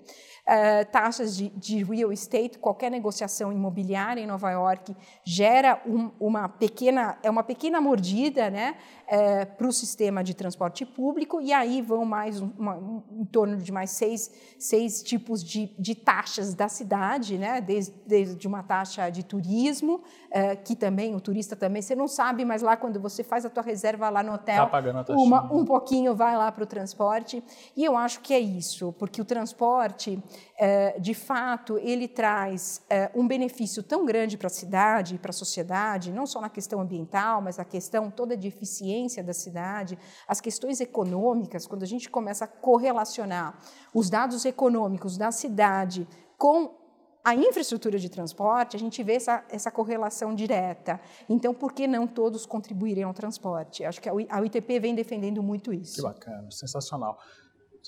Uh, 0.48 0.86
taxas 0.92 1.36
de, 1.36 1.50
de, 1.50 1.84
real 1.84 2.14
estate, 2.14 2.60
qualquer 2.60 2.92
negociação 2.92 3.52
imobiliária 3.52 4.22
em 4.22 4.28
Nova 4.28 4.52
York 4.52 4.96
gera 5.24 5.82
um, 5.88 6.12
uma 6.20 6.48
pequena, 6.48 7.18
é 7.24 7.30
uma 7.32 7.44
pequena 7.44 7.82
mordida 7.82 8.52
né, 8.52 8.76
uh, 9.08 9.56
para 9.58 9.68
o 9.68 9.72
sistema 9.72 10.24
de 10.24 10.36
transporte 10.36 10.86
público, 10.86 11.42
e 11.42 11.52
aí 11.52 11.82
vão 11.82 12.06
mais 12.06 12.40
uma, 12.40 12.76
um, 12.76 13.02
em 13.14 13.26
torno 13.26 13.58
de 13.58 13.72
mais 13.72 13.90
seis, 13.90 14.30
seis 14.60 15.02
tipos 15.02 15.44
de, 15.44 15.74
de 15.80 15.96
taxas 15.96 16.54
da 16.54 16.70
cidade, 16.70 17.40
né, 17.40 17.60
desde, 17.60 17.96
desde 18.06 18.48
uma 18.48 18.62
taxa 18.62 19.10
de 19.10 19.24
turismo, 19.24 19.96
uh, 19.96 20.64
que 20.64 20.76
também, 20.76 21.16
o 21.16 21.20
turista 21.20 21.56
também, 21.56 21.82
você 21.82 21.96
não 21.96 22.08
sabe, 22.08 22.46
mas 22.46 22.62
lá 22.62 22.75
quando 22.78 23.00
você 23.00 23.24
faz 23.24 23.46
a 23.46 23.50
tua 23.50 23.64
reserva 23.64 24.10
lá 24.10 24.22
no 24.22 24.34
hotel, 24.34 24.64
tá 24.64 24.68
uma, 25.14 25.54
um 25.54 25.66
pouquinho 25.66 26.16
vai 26.16 26.38
lá 26.38 26.52
para 26.52 26.64
o 26.64 26.68
transporte. 26.68 27.44
E 27.76 27.84
eu 27.84 27.98
acho 27.98 28.20
que 28.22 28.34
é 28.34 28.40
isso, 28.40 28.94
porque 28.94 29.22
o 29.22 29.26
transporte, 29.26 30.22
é, 30.58 31.00
de 31.00 31.14
fato, 31.14 31.78
ele 31.78 32.08
traz 32.08 32.84
é, 32.90 33.12
um 33.16 33.28
benefício 33.28 33.84
tão 33.84 34.06
grande 34.06 34.38
para 34.38 34.48
a 34.48 34.50
cidade, 34.50 35.18
para 35.18 35.32
a 35.32 35.34
sociedade, 35.34 36.12
não 36.12 36.26
só 36.26 36.40
na 36.42 36.50
questão 36.50 36.80
ambiental, 36.80 37.42
mas 37.42 37.60
a 37.60 37.66
questão 37.66 38.10
toda 38.10 38.38
de 38.38 38.48
eficiência 38.48 39.24
da 39.24 39.34
cidade, 39.34 39.98
as 40.28 40.40
questões 40.40 40.80
econômicas, 40.80 41.68
quando 41.68 41.84
a 41.84 41.88
gente 41.88 42.10
começa 42.10 42.46
a 42.46 42.48
correlacionar 42.48 43.58
os 43.94 44.10
dados 44.10 44.46
econômicos 44.46 45.18
da 45.18 45.32
cidade 45.32 46.08
com 46.38 46.85
a 47.26 47.34
infraestrutura 47.36 47.98
de 47.98 48.08
transporte, 48.08 48.76
a 48.76 48.80
gente 48.80 49.02
vê 49.02 49.14
essa, 49.14 49.44
essa 49.50 49.72
correlação 49.72 50.36
direta. 50.36 51.02
Então, 51.28 51.56
por 51.56 51.74
que 51.74 51.88
não 51.88 52.06
todos 52.06 52.46
contribuírem 52.46 53.04
ao 53.04 53.16
transporte? 53.16 53.84
Acho 53.84 54.00
que 54.00 54.08
a 54.08 54.14
UITP 54.14 54.80
vem 54.80 54.94
defendendo 54.94 55.42
muito 55.42 55.74
isso. 55.74 55.96
Que 55.96 56.02
bacana, 56.04 56.52
sensacional. 56.52 57.18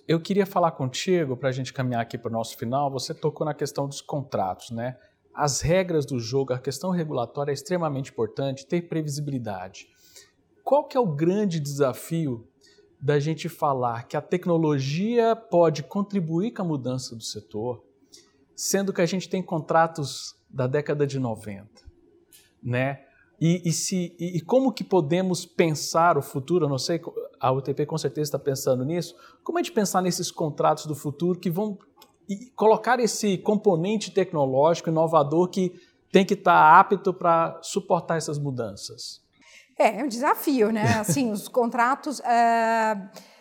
Eu 0.07 0.19
queria 0.19 0.47
falar 0.47 0.71
contigo, 0.71 1.37
para 1.37 1.49
a 1.49 1.51
gente 1.51 1.71
caminhar 1.71 2.01
aqui 2.01 2.17
para 2.17 2.29
o 2.29 2.31
nosso 2.31 2.57
final, 2.57 2.89
você 2.89 3.13
tocou 3.13 3.45
na 3.45 3.53
questão 3.53 3.87
dos 3.87 4.01
contratos, 4.01 4.71
né? 4.71 4.97
As 5.35 5.61
regras 5.61 6.03
do 6.03 6.19
jogo, 6.19 6.53
a 6.53 6.59
questão 6.59 6.89
regulatória 6.89 7.51
é 7.51 7.53
extremamente 7.53 8.09
importante, 8.09 8.65
ter 8.65 8.89
previsibilidade. 8.89 9.87
Qual 10.63 10.83
que 10.87 10.97
é 10.97 10.99
o 10.99 11.05
grande 11.05 11.59
desafio 11.59 12.47
da 12.99 13.19
gente 13.19 13.47
falar 13.47 14.07
que 14.07 14.17
a 14.17 14.21
tecnologia 14.21 15.35
pode 15.35 15.83
contribuir 15.83 16.53
com 16.53 16.63
a 16.63 16.65
mudança 16.65 17.15
do 17.15 17.23
setor, 17.23 17.83
sendo 18.57 18.91
que 18.91 19.01
a 19.01 19.05
gente 19.05 19.29
tem 19.29 19.39
contratos 19.39 20.35
da 20.49 20.65
década 20.65 21.05
de 21.05 21.19
90, 21.19 21.67
né? 22.61 23.03
E, 23.39 23.61
e, 23.69 23.71
se, 23.71 24.15
e, 24.19 24.37
e 24.37 24.41
como 24.41 24.71
que 24.71 24.83
podemos 24.83 25.45
pensar 25.45 26.17
o 26.17 26.23
futuro? 26.23 26.65
Eu 26.65 26.69
não 26.69 26.79
sei, 26.79 26.99
a 27.39 27.51
UTP 27.51 27.85
com 27.85 27.97
certeza 27.99 28.29
está 28.29 28.39
pensando 28.39 28.83
nisso. 28.83 29.15
Como 29.43 29.59
a 29.59 29.61
gente 29.61 29.71
pensar 29.71 30.01
nesses 30.01 30.31
contratos 30.31 30.87
do 30.87 30.95
futuro 30.95 31.39
que 31.39 31.51
vão 31.51 31.77
colocar 32.55 32.99
esse 32.99 33.37
componente 33.37 34.09
tecnológico 34.09 34.89
inovador 34.89 35.49
que 35.49 35.79
tem 36.11 36.25
que 36.25 36.33
estar 36.33 36.79
apto 36.79 37.13
para 37.13 37.59
suportar 37.61 38.17
essas 38.17 38.39
mudanças? 38.39 39.21
É, 39.77 39.99
é 39.99 40.03
um 40.03 40.07
desafio, 40.07 40.71
né? 40.71 40.97
Assim, 40.97 41.31
os 41.31 41.47
contratos. 41.47 42.19
Uh 42.21 43.36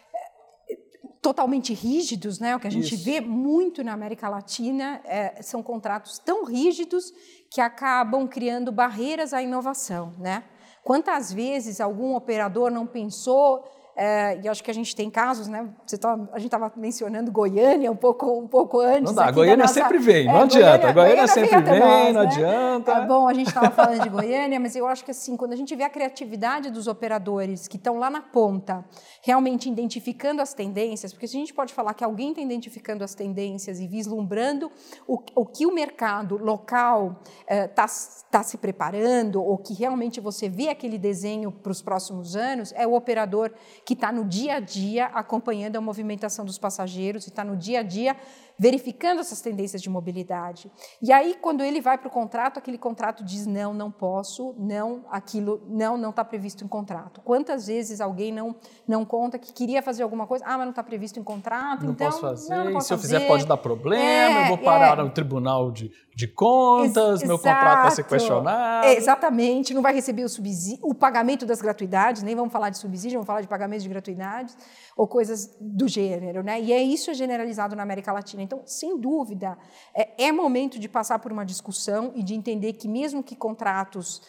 totalmente 1.26 1.74
rígidos, 1.74 2.38
né? 2.38 2.54
O 2.54 2.60
que 2.60 2.68
a 2.68 2.70
gente 2.70 2.94
Isso. 2.94 3.04
vê 3.04 3.20
muito 3.20 3.82
na 3.82 3.92
América 3.92 4.28
Latina 4.28 5.00
é, 5.04 5.42
são 5.42 5.60
contratos 5.60 6.20
tão 6.20 6.44
rígidos 6.44 7.12
que 7.50 7.60
acabam 7.60 8.28
criando 8.28 8.70
barreiras 8.70 9.34
à 9.34 9.42
inovação, 9.42 10.12
né? 10.20 10.44
Quantas 10.84 11.32
vezes 11.32 11.80
algum 11.80 12.14
operador 12.14 12.70
não 12.70 12.86
pensou 12.86 13.64
é, 13.96 14.38
e 14.42 14.48
acho 14.48 14.62
que 14.62 14.70
a 14.70 14.74
gente 14.74 14.94
tem 14.94 15.09
casos, 15.09 15.48
né? 15.48 15.66
Tá, 15.98 16.12
a 16.32 16.38
gente 16.38 16.48
estava 16.48 16.70
mencionando 16.76 17.32
Goiânia 17.32 17.90
um 17.90 17.96
pouco, 17.96 18.38
um 18.38 18.46
pouco 18.46 18.78
antes. 18.80 19.04
Não 19.04 19.14
dá, 19.14 19.30
Goiânia 19.30 19.64
nossa, 19.64 19.72
sempre 19.72 19.96
vem, 19.96 20.26
não 20.26 20.40
é, 20.40 20.42
adianta. 20.42 20.92
Goiânia, 20.92 20.92
Goiânia, 20.92 21.14
Goiânia 21.14 21.26
sempre 21.28 21.62
vem, 21.62 21.80
nós, 21.80 22.14
não 22.14 22.22
né? 22.22 22.28
adianta. 22.28 22.92
É 22.92 23.06
bom, 23.06 23.26
a 23.26 23.32
gente 23.32 23.46
estava 23.48 23.70
falando 23.70 24.02
de 24.02 24.09
Goiânia, 24.11 24.61
mas 24.61 24.76
eu 24.76 24.87
acho 24.87 25.02
que 25.02 25.11
assim, 25.11 25.35
quando 25.35 25.54
a 25.54 25.56
gente 25.56 25.74
vê 25.74 25.82
a 25.82 25.88
criatividade 25.88 26.70
dos 26.70 26.87
operadores 26.87 27.66
que 27.66 27.78
estão 27.78 27.98
lá 27.98 28.11
na 28.11 28.20
ponta, 28.20 28.85
realmente 29.22 29.70
identificando 29.70 30.42
as 30.42 30.52
tendências, 30.52 31.14
porque 31.14 31.26
se 31.26 31.35
a 31.35 31.40
gente 31.40 31.54
pode 31.54 31.72
falar 31.72 31.94
que 31.94 32.04
alguém 32.04 32.30
está 32.30 32.42
identificando 32.42 33.02
as 33.02 33.14
tendências 33.14 33.80
e 33.80 33.87
vislumbrando 33.87 34.70
o, 35.09 35.18
o 35.35 35.46
que 35.46 35.64
o 35.64 35.72
mercado 35.72 36.37
local 36.37 37.22
está 37.48 37.85
eh, 37.85 38.26
tá 38.30 38.42
se 38.42 38.59
preparando, 38.59 39.42
ou 39.42 39.56
que 39.56 39.72
realmente 39.72 40.20
você 40.20 40.50
vê 40.50 40.68
aquele 40.68 40.98
desenho 40.98 41.50
para 41.50 41.72
os 41.72 41.80
próximos 41.80 42.37
anos, 42.37 42.74
é 42.76 42.87
o 42.87 42.92
operador 42.92 43.50
que 43.87 43.94
está 43.94 44.11
no 44.11 44.25
dia 44.25 44.57
a 44.57 44.61
dia 44.61 45.07
acompanhando 45.07 45.77
a 45.77 45.81
movimentação 45.81 46.44
dos 46.44 46.59
passageiros 46.59 47.25
e 47.27 47.29
está 47.29 47.44
no 47.44 47.57
dia 47.57 47.81
a 47.81 47.83
dia 47.85 48.16
verificando 48.59 49.20
essas 49.20 49.40
tendências 49.40 49.83
de 49.83 49.90
mobilidade. 49.90 50.70
E 51.01 51.12
aí, 51.12 51.37
quando 51.40 51.62
ele 51.62 51.81
vai 51.81 51.99
para 51.99 52.09
o 52.09 52.11
contrato, 52.11 52.59
aquele 52.59 52.79
contrato 52.79 53.22
diz 53.22 53.46
não, 53.46 53.75
não 53.75 53.90
posso, 53.90 54.55
não, 54.59 55.05
aquilo, 55.11 55.62
não, 55.68 55.96
não 55.96 56.11
está 56.11 56.25
previsto 56.25 56.64
em 56.64 56.68
contrato. 56.68 57.20
Quantas 57.20 57.66
vezes 57.66 58.01
alguém 58.01 58.33
não, 58.33 58.57
não 58.88 59.05
conta 59.05 59.38
que 59.38 59.53
queria 59.53 59.83
fazer 59.83 60.03
alguma 60.03 60.27
coisa, 60.27 60.44
ah, 60.46 60.57
mas 60.57 60.62
não 60.62 60.70
está 60.70 60.83
previsto 60.83 61.20
em 61.20 61.22
contrato, 61.22 61.85
não 61.85 61.92
então... 61.92 62.07
Posso 62.07 62.20
fazer, 62.20 62.55
não, 62.55 62.64
não 62.64 62.72
posso 62.72 62.87
se 62.87 62.96
fazer. 62.96 63.16
eu 63.16 63.20
fizer 63.20 63.29
pode 63.29 63.46
dar 63.46 63.57
problema, 63.57 64.03
é, 64.03 64.44
eu 64.44 64.49
vou 64.49 64.59
parar 64.59 64.99
é. 64.99 65.03
no 65.03 65.11
tribunal 65.11 65.70
de, 65.70 65.92
de 66.14 66.27
contas, 66.27 67.20
Ex 67.20 67.29
meu 67.29 67.38
contrato 67.38 67.83
vai 67.83 67.90
ser 67.90 68.05
questionado. 68.05 68.87
É, 68.87 68.96
exatamente, 68.96 69.75
não 69.75 69.83
vai 69.83 69.92
receber 69.92 70.25
o 70.25 70.29
subsídio, 70.29 70.79
o 70.83 70.94
pagamento 70.94 71.44
das 71.44 71.61
gratuidades, 71.61 72.22
nem 72.22 72.35
vamos 72.35 72.53
falar 72.53 72.70
de 72.70 72.79
subsídio, 72.79 73.18
vamos 73.18 73.27
falar 73.27 73.42
de 73.42 73.49
pagamento 73.49 73.75
de 73.82 73.88
gratuidades, 73.88 74.56
ou 74.96 75.06
coisas 75.06 75.56
do 75.60 75.88
gênero, 75.88 76.42
né? 76.42 76.60
E 76.60 76.72
é 76.72 76.82
isso 76.82 77.12
generalizado 77.14 77.76
na 77.76 77.82
América 77.82 78.12
Latina. 78.12 78.42
Então, 78.42 78.62
sem 78.66 78.98
dúvida, 78.98 79.58
é, 79.94 80.26
é 80.26 80.32
momento 80.32 80.78
de 80.78 80.88
passar 80.88 81.18
por 81.18 81.32
uma 81.32 81.44
discussão 81.44 82.12
e 82.14 82.22
de 82.22 82.34
entender 82.34 82.74
que 82.74 82.88
mesmo 82.88 83.22
que 83.22 83.36
contratos 83.36 84.22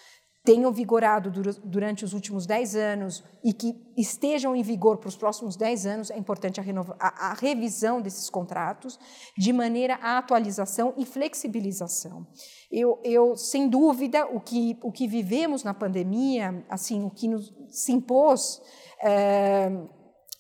tenham 0.48 0.72
vigorado 0.72 1.30
durante 1.66 2.06
os 2.06 2.14
últimos 2.14 2.46
10 2.46 2.76
anos 2.78 3.22
e 3.44 3.52
que 3.52 3.76
estejam 3.98 4.56
em 4.56 4.62
vigor 4.62 4.96
para 4.96 5.10
os 5.10 5.18
próximos 5.18 5.58
10 5.58 5.86
anos, 5.86 6.10
é 6.10 6.18
importante 6.18 6.62
a, 6.62 6.64
a, 6.98 7.32
a, 7.32 7.34
revisão 7.34 8.00
desses 8.00 8.30
contratos, 8.30 8.98
de 9.38 9.52
maneira 9.52 9.96
à 9.96 10.18
atualização 10.18 10.94
e 10.96 11.06
flexibilização. 11.06 12.26
Eu, 12.72 12.98
eu, 13.04 13.36
sem 13.36 13.68
dúvida, 13.68 14.26
o 14.26 14.40
que, 14.40 14.80
o 14.82 14.90
que 14.90 15.06
vivemos 15.06 15.66
na 15.66 15.74
pandemia, 15.74 16.66
assim, 16.70 17.04
o 17.04 17.10
que 17.10 17.28
nos, 17.28 17.54
se 17.70 17.92
impôs. 17.92 18.62
É, 19.02 19.72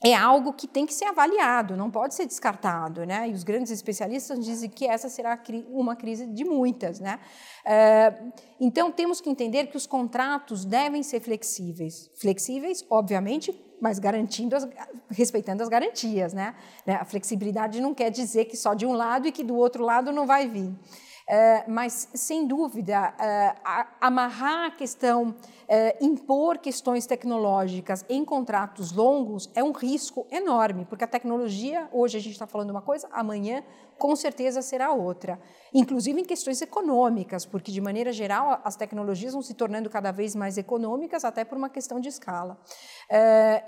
é 0.04 0.14
algo 0.14 0.54
que 0.54 0.68
tem 0.68 0.86
que 0.86 0.94
ser 0.94 1.06
avaliado, 1.06 1.76
não 1.76 1.90
pode 1.90 2.14
ser 2.14 2.28
descartado, 2.28 3.04
né? 3.04 3.28
E 3.30 3.34
os 3.34 3.44
grandes 3.44 3.72
especialistas 3.72 4.40
dizem 4.40 4.70
que 4.70 4.86
essa 4.86 5.10
será 5.10 5.40
uma 5.70 5.96
crise 5.96 6.28
de 6.28 6.46
muitas, 6.46 7.00
né? 7.00 7.20
É, 7.66 8.14
então 8.60 8.92
temos 8.92 9.20
que 9.20 9.30
entender 9.30 9.68
que 9.68 9.78
os 9.78 9.88
contratos 9.88 10.66
devem 10.66 11.02
ser 11.02 11.20
flexíveis, 11.20 12.12
flexíveis, 12.16 12.86
obviamente, 12.92 13.52
mas 13.82 13.98
garantindo, 13.98 14.56
as, 14.56 14.68
respeitando 15.10 15.64
as 15.64 15.70
garantias, 15.70 16.32
né? 16.32 16.54
A 16.86 17.04
flexibilidade 17.04 17.82
não 17.82 17.96
quer 17.96 18.12
dizer 18.12 18.46
que 18.46 18.56
só 18.56 18.76
de 18.76 18.86
um 18.86 18.94
lado 18.94 19.28
e 19.28 19.32
que 19.32 19.44
do 19.44 19.56
outro 19.56 19.84
lado 19.84 20.12
não 20.12 20.28
vai 20.28 20.48
vir. 20.48 20.76
Eh, 21.30 21.66
mas, 21.68 22.08
sem 22.14 22.48
dúvida, 22.48 23.14
uh, 23.20 23.86
amarrar 24.00 24.68
a 24.68 24.72
questão, 24.72 25.36
uh, 25.70 26.06
impor 26.06 26.58
questões 26.58 27.06
tecnológicas 27.06 28.06
em 28.10 28.24
contratos 28.24 28.92
longos 28.92 29.50
é 29.56 29.64
um 29.64 29.72
risco 29.72 30.26
enorme, 30.32 30.86
porque 30.86 31.04
a 31.04 31.08
tecnologia, 31.08 31.88
hoje 31.92 32.18
a 32.18 32.22
gente 32.22 32.34
está 32.34 32.48
falando 32.48 32.70
uma 32.70 32.82
coisa, 32.82 33.08
amanhã 33.12 33.64
com 33.98 34.16
certeza 34.16 34.62
será 34.62 34.92
outra. 34.92 35.40
Inclusive 35.74 36.22
em 36.22 36.24
questões 36.24 36.62
econômicas, 36.62 37.46
porque, 37.46 37.72
de 37.72 37.82
maneira 37.82 38.12
geral, 38.12 38.62
as 38.64 38.76
tecnologias 38.76 39.34
vão 39.34 39.42
se 39.42 39.54
tornando 39.54 39.90
cada 39.90 40.12
vez 40.12 40.36
mais 40.36 40.58
econômicas, 40.58 41.26
até 41.26 41.44
por 41.44 41.58
uma 41.58 41.70
questão 41.70 42.00
de 42.00 42.08
escala. 42.08 42.60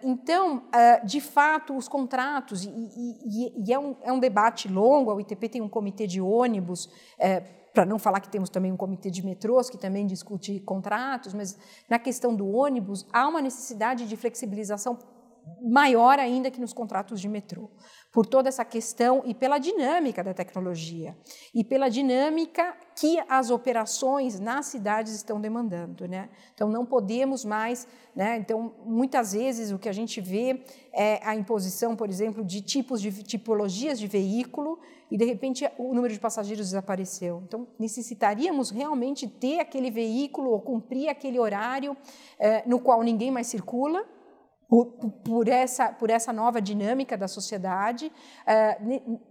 então, 0.04 0.64
de 1.04 1.20
fato, 1.20 1.76
os 1.76 1.88
contratos, 1.88 2.64
e, 2.64 2.70
e, 2.70 3.66
e 3.66 3.74
é, 3.74 3.80
um, 3.80 3.96
é, 4.04 4.14
um, 4.14 4.20
debate 4.20 4.68
longo, 4.68 5.10
a 5.10 5.16
UITP 5.16 5.50
tem 5.50 5.62
um 5.62 5.70
comitê 5.70 6.06
de 6.06 6.22
ônibus 6.22 6.90
para 7.74 7.86
não 7.86 8.00
falar 8.00 8.20
que 8.20 8.30
temos 8.30 8.50
também 8.50 8.72
um 8.72 8.78
comitê 8.78 9.10
de 9.10 9.24
metrôs 9.24 9.70
que 9.70 9.78
também 9.78 10.06
discute 10.06 10.60
contratos, 10.62 11.34
mas 11.34 11.58
na 11.90 12.00
questão 12.00 12.36
do 12.36 12.48
ônibus 12.48 13.06
há 13.14 13.28
uma 13.28 13.42
necessidade 13.42 14.08
de 14.08 14.18
flexibilização 14.18 14.98
maior 15.62 16.20
ainda 16.20 16.52
que 16.52 16.60
nos 16.60 16.74
contratos 16.74 17.20
de 17.20 17.28
metrô, 17.28 17.72
por 18.12 18.26
toda 18.26 18.50
essa 18.50 18.66
questão 18.66 19.22
e 19.26 19.34
pela 19.34 19.60
dinâmica 19.60 20.24
da 20.24 20.34
tecnologia 20.34 21.16
e 21.54 21.64
pela 21.64 21.90
dinâmica 21.90 22.76
que 22.96 23.20
as 23.30 23.52
operações 23.52 24.40
nas 24.40 24.66
cidades 24.66 25.14
estão 25.14 25.40
demandando, 25.40 26.08
né? 26.08 26.30
Então 26.54 26.68
não 26.70 26.86
podemos 26.86 27.46
mais, 27.46 27.88
né? 28.16 28.38
Então 28.38 28.74
muitas 28.84 29.34
vezes 29.34 29.72
o 29.72 29.78
que 29.78 29.88
a 29.88 29.94
gente 29.94 30.20
vê 30.20 30.62
é 30.92 31.20
a 31.24 31.36
imposição, 31.36 31.96
por 31.96 32.10
exemplo, 32.10 32.44
de 32.44 32.62
tipos 32.62 33.00
de 33.00 33.12
tipologias 33.22 34.00
de 34.00 34.08
veículo 34.08 34.80
e 35.12 35.18
de 35.18 35.26
repente 35.26 35.70
o 35.78 35.94
número 35.94 36.14
de 36.14 36.20
passageiros 36.20 36.68
desapareceu. 36.68 37.44
Então 37.48 37.68
necessitaríamos 37.78 38.72
realmente 38.72 39.28
ter 39.28 39.60
aquele 39.60 39.92
veículo 39.92 40.50
ou 40.50 40.60
cumprir 40.60 41.10
aquele 41.10 41.40
horário 41.40 41.96
eh, 42.40 42.64
no 42.66 42.80
qual 42.80 43.04
ninguém 43.04 43.30
mais 43.30 43.46
circula 43.46 44.04
por, 44.70 44.86
por, 45.24 45.48
essa, 45.50 45.92
por 45.92 46.12
essa 46.12 46.32
nova 46.32 46.62
dinâmica 46.62 47.18
da 47.18 47.28
sociedade. 47.28 48.12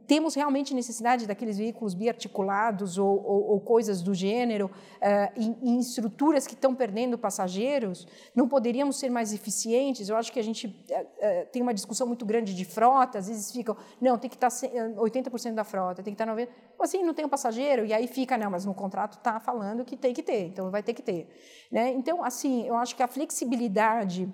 Uh, 0.08 0.18
temos 0.18 0.34
realmente 0.34 0.74
necessidade 0.74 1.26
daqueles 1.26 1.58
veículos 1.58 1.94
biarticulados 1.94 2.98
ou, 2.98 3.24
ou, 3.24 3.50
ou 3.50 3.60
coisas 3.60 4.02
do 4.02 4.14
gênero 4.14 4.66
uh, 4.66 5.32
em, 5.36 5.56
em, 5.62 5.78
estruturas 5.78 6.46
que 6.46 6.54
estão 6.54 6.74
perdendo 6.74 7.18
passageiros? 7.18 8.06
Não 8.34 8.48
poderíamos 8.48 8.98
ser 8.98 9.10
mais 9.10 9.32
eficientes? 9.32 10.08
Eu 10.08 10.16
acho 10.16 10.32
que 10.32 10.40
a 10.40 10.42
gente 10.42 10.66
uh, 10.66 11.46
tem 11.52 11.62
uma 11.62 11.74
discussão 11.74 12.06
muito 12.06 12.24
grande 12.26 12.54
de 12.54 12.64
frota, 12.64 13.18
às 13.18 13.28
vezes 13.28 13.52
ficam, 13.52 13.76
não, 14.00 14.18
tem 14.18 14.28
que 14.28 14.36
tá 14.36 14.48
estar 14.48 14.68
80% 14.68 15.54
da 15.54 15.62
frota, 15.62 16.02
tem 16.02 16.14
que 16.14 16.18
tá 16.18 16.24
estar 16.24 16.36
90%. 16.36 16.48
Assim, 16.80 17.02
não 17.02 17.12
tem 17.12 17.24
um 17.24 17.28
passageiro, 17.28 17.84
e 17.84 17.92
aí 17.92 18.06
fica, 18.06 18.38
não, 18.38 18.52
mas 18.52 18.64
no 18.64 18.72
contrato 18.72 19.18
está 19.18 19.40
falando 19.40 19.84
que 19.84 19.96
tem 19.96 20.14
que 20.14 20.22
ter, 20.22 20.46
então 20.46 20.70
vai 20.70 20.80
ter 20.80 20.94
que 20.94 21.02
ter. 21.02 21.28
Né? 21.72 21.92
Então, 21.92 22.22
assim, 22.22 22.64
eu 22.68 22.76
acho 22.76 22.94
que 22.94 23.02
a 23.02 23.08
flexibilidade, 23.08 24.32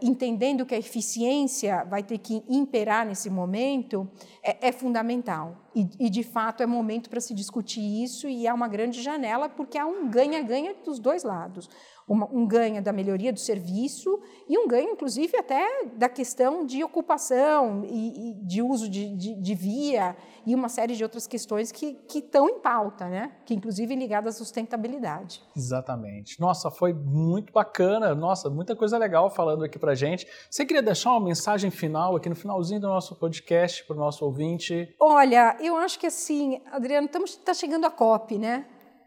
entendendo 0.00 0.64
que 0.64 0.74
a 0.74 0.78
eficiência 0.78 1.84
vai 1.84 2.02
ter 2.02 2.16
que 2.16 2.42
imperar 2.48 3.04
nesse 3.04 3.28
momento, 3.28 4.10
é, 4.42 4.68
é 4.68 4.72
fundamental. 4.80 5.54
E, 5.74 5.88
e, 6.00 6.10
de 6.10 6.22
fato, 6.22 6.62
é 6.62 6.66
momento 6.66 7.08
para 7.08 7.20
se 7.20 7.32
discutir 7.32 8.02
isso 8.02 8.28
e 8.28 8.46
há 8.46 8.52
uma 8.52 8.66
grande 8.66 9.00
janela, 9.00 9.48
porque 9.48 9.78
há 9.78 9.86
um 9.86 10.08
ganha-ganha 10.08 10.74
dos 10.84 10.98
dois 10.98 11.22
lados. 11.22 11.68
Uma, 12.08 12.28
um 12.32 12.44
ganha 12.44 12.82
da 12.82 12.92
melhoria 12.92 13.32
do 13.32 13.38
serviço 13.38 14.20
e 14.48 14.58
um 14.58 14.66
ganho, 14.66 14.90
inclusive, 14.90 15.36
até 15.36 15.64
da 15.94 16.08
questão 16.08 16.66
de 16.66 16.82
ocupação 16.82 17.84
e, 17.84 18.30
e 18.30 18.34
de 18.44 18.60
uso 18.60 18.88
de, 18.88 19.14
de, 19.14 19.40
de, 19.40 19.54
via 19.54 20.16
e 20.44 20.52
uma 20.52 20.68
série 20.68 20.96
de 20.96 21.04
outras 21.04 21.28
questões 21.28 21.70
que, 21.70 21.94
que 22.08 22.18
estão 22.18 22.48
em 22.48 22.58
pauta, 22.58 23.08
né? 23.08 23.30
que 23.46 23.54
inclusive 23.54 23.94
ligadas 23.94 24.34
à 24.34 24.38
sustentabilidade. 24.38 25.40
Exatamente. 25.56 26.40
Nossa, 26.40 26.68
foi 26.68 26.92
muito 26.92 27.52
bacana. 27.52 28.12
Nossa, 28.12 28.50
muita 28.50 28.74
coisa 28.74 28.98
legal 28.98 29.30
falando 29.30 29.62
aqui 29.62 29.78
para 29.78 29.94
gente. 29.94 30.26
Você 30.50 30.66
queria 30.66 30.82
deixar 30.82 31.12
uma 31.12 31.20
mensagem 31.20 31.70
final 31.70 32.16
aqui 32.16 32.28
no 32.28 32.34
finalzinho 32.34 32.80
do 32.80 32.88
nosso 32.88 33.14
podcast 33.14 33.86
para 33.86 33.94
o 33.94 34.00
nosso 34.00 34.24
ouvinte? 34.24 34.92
Olha, 34.98 35.56
eu 35.60 35.76
acho 35.76 35.98
que 35.98 36.06
assim, 36.06 36.60
Adriano, 36.70 37.08
está 37.24 37.54
chegando 37.54 37.84
a 37.84 37.90
COP, 37.90 38.38
né? 38.38 38.66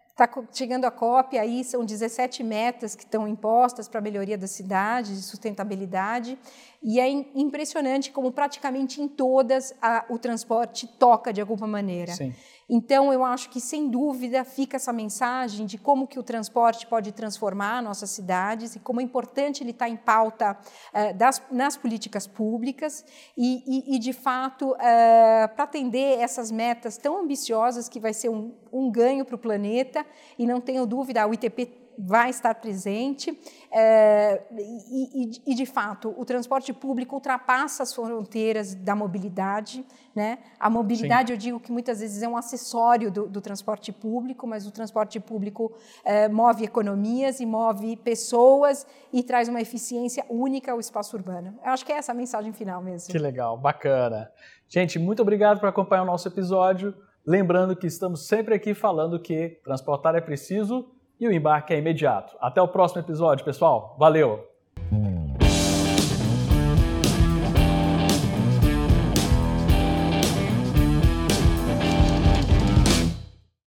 Está 0.09 0.29
chegando 0.51 0.85
a 0.85 0.91
COP, 0.91 1.39
aí 1.39 1.63
são 1.63 1.83
17 1.83 2.43
metas 2.43 2.93
que 2.93 3.03
estão 3.03 3.27
impostas 3.27 3.87
para 3.87 3.99
a 3.99 4.01
melhoria 4.01 4.37
das 4.37 4.51
cidades, 4.51 5.17
de 5.17 5.23
sustentabilidade, 5.23 6.37
e 6.83 6.99
é 6.99 7.09
impressionante 7.09 8.11
como 8.11 8.31
praticamente 8.31 9.01
em 9.01 9.07
todas 9.07 9.73
a, 9.81 10.05
o 10.09 10.19
transporte 10.19 10.85
toca 10.87 11.33
de 11.33 11.41
alguma 11.41 11.65
maneira. 11.65 12.13
Sim. 12.13 12.31
Então, 12.69 13.11
eu 13.11 13.23
acho 13.23 13.49
que, 13.49 13.59
sem 13.59 13.89
dúvida, 13.89 14.43
fica 14.43 14.77
essa 14.77 14.93
mensagem 14.93 15.65
de 15.65 15.77
como 15.77 16.07
que 16.07 16.17
o 16.17 16.23
transporte 16.23 16.87
pode 16.87 17.11
transformar 17.11 17.81
nossas 17.81 18.09
cidades 18.09 18.75
e 18.75 18.79
como 18.79 19.01
é 19.01 19.03
importante 19.03 19.63
ele 19.63 19.71
estar 19.71 19.85
tá 19.85 19.89
em 19.89 19.97
pauta 19.97 20.57
uh, 20.93 21.13
das, 21.15 21.41
nas 21.51 21.75
políticas 21.75 22.25
públicas 22.25 23.05
e, 23.37 23.63
e, 23.67 23.95
e 23.95 23.99
de 23.99 24.13
fato, 24.13 24.71
uh, 24.71 24.75
para 25.55 25.63
atender 25.63 26.19
essas 26.19 26.51
metas 26.51 26.97
tão 26.97 27.19
ambiciosas 27.19 27.89
que 27.89 27.99
vai 27.99 28.13
ser 28.13 28.29
um, 28.29 28.53
um 28.71 28.89
ganho 28.89 29.25
para 29.25 29.35
o 29.35 29.39
planeta, 29.39 30.05
e 30.37 30.45
não 30.47 30.61
tenho 30.61 30.85
dúvida, 30.85 31.21
a 31.21 31.27
UITP 31.27 31.82
vai 31.97 32.29
estar 32.29 32.55
presente 32.55 33.37
é, 33.71 34.41
e, 34.51 35.41
e, 35.47 35.55
de 35.55 35.65
fato, 35.65 36.13
o 36.17 36.25
transporte 36.25 36.71
público 36.73 37.15
ultrapassa 37.15 37.83
as 37.83 37.93
fronteiras 37.93 38.75
da 38.75 38.95
mobilidade. 38.95 39.85
Né? 40.15 40.37
A 40.59 40.69
mobilidade, 40.69 41.29
Sim. 41.29 41.33
eu 41.33 41.37
digo 41.37 41.59
que 41.59 41.71
muitas 41.71 41.99
vezes 41.99 42.21
é 42.21 42.27
um 42.27 42.37
acessório 42.37 43.11
do, 43.11 43.27
do 43.27 43.41
transporte 43.41 43.91
público, 43.91 44.45
mas 44.45 44.67
o 44.67 44.71
transporte 44.71 45.19
público 45.19 45.73
é, 46.05 46.27
move 46.29 46.63
economias 46.63 47.39
e 47.39 47.45
move 47.45 47.95
pessoas 47.97 48.85
e 49.11 49.23
traz 49.23 49.49
uma 49.49 49.59
eficiência 49.61 50.23
única 50.29 50.71
ao 50.71 50.79
espaço 50.79 51.15
urbano. 51.17 51.57
Eu 51.63 51.71
acho 51.71 51.85
que 51.85 51.91
é 51.91 51.97
essa 51.97 52.11
a 52.11 52.15
mensagem 52.15 52.53
final 52.53 52.81
mesmo. 52.81 53.11
Que 53.11 53.17
legal, 53.17 53.57
bacana. 53.57 54.29
Gente, 54.69 54.99
muito 54.99 55.21
obrigado 55.21 55.59
por 55.59 55.67
acompanhar 55.67 56.03
o 56.03 56.05
nosso 56.05 56.27
episódio. 56.27 56.93
Lembrando 57.25 57.75
que 57.75 57.87
estamos 57.87 58.27
sempre 58.27 58.53
aqui 58.53 58.73
falando 58.73 59.19
que 59.19 59.61
transportar 59.63 60.13
é 60.13 60.21
preciso 60.21 60.92
e 61.19 61.27
o 61.27 61.31
embarque 61.31 61.73
é 61.73 61.77
imediato. 61.77 62.35
Até 62.39 62.61
o 62.61 62.67
próximo 62.67 63.01
episódio, 63.01 63.45
pessoal. 63.45 63.95
Valeu! 63.97 64.52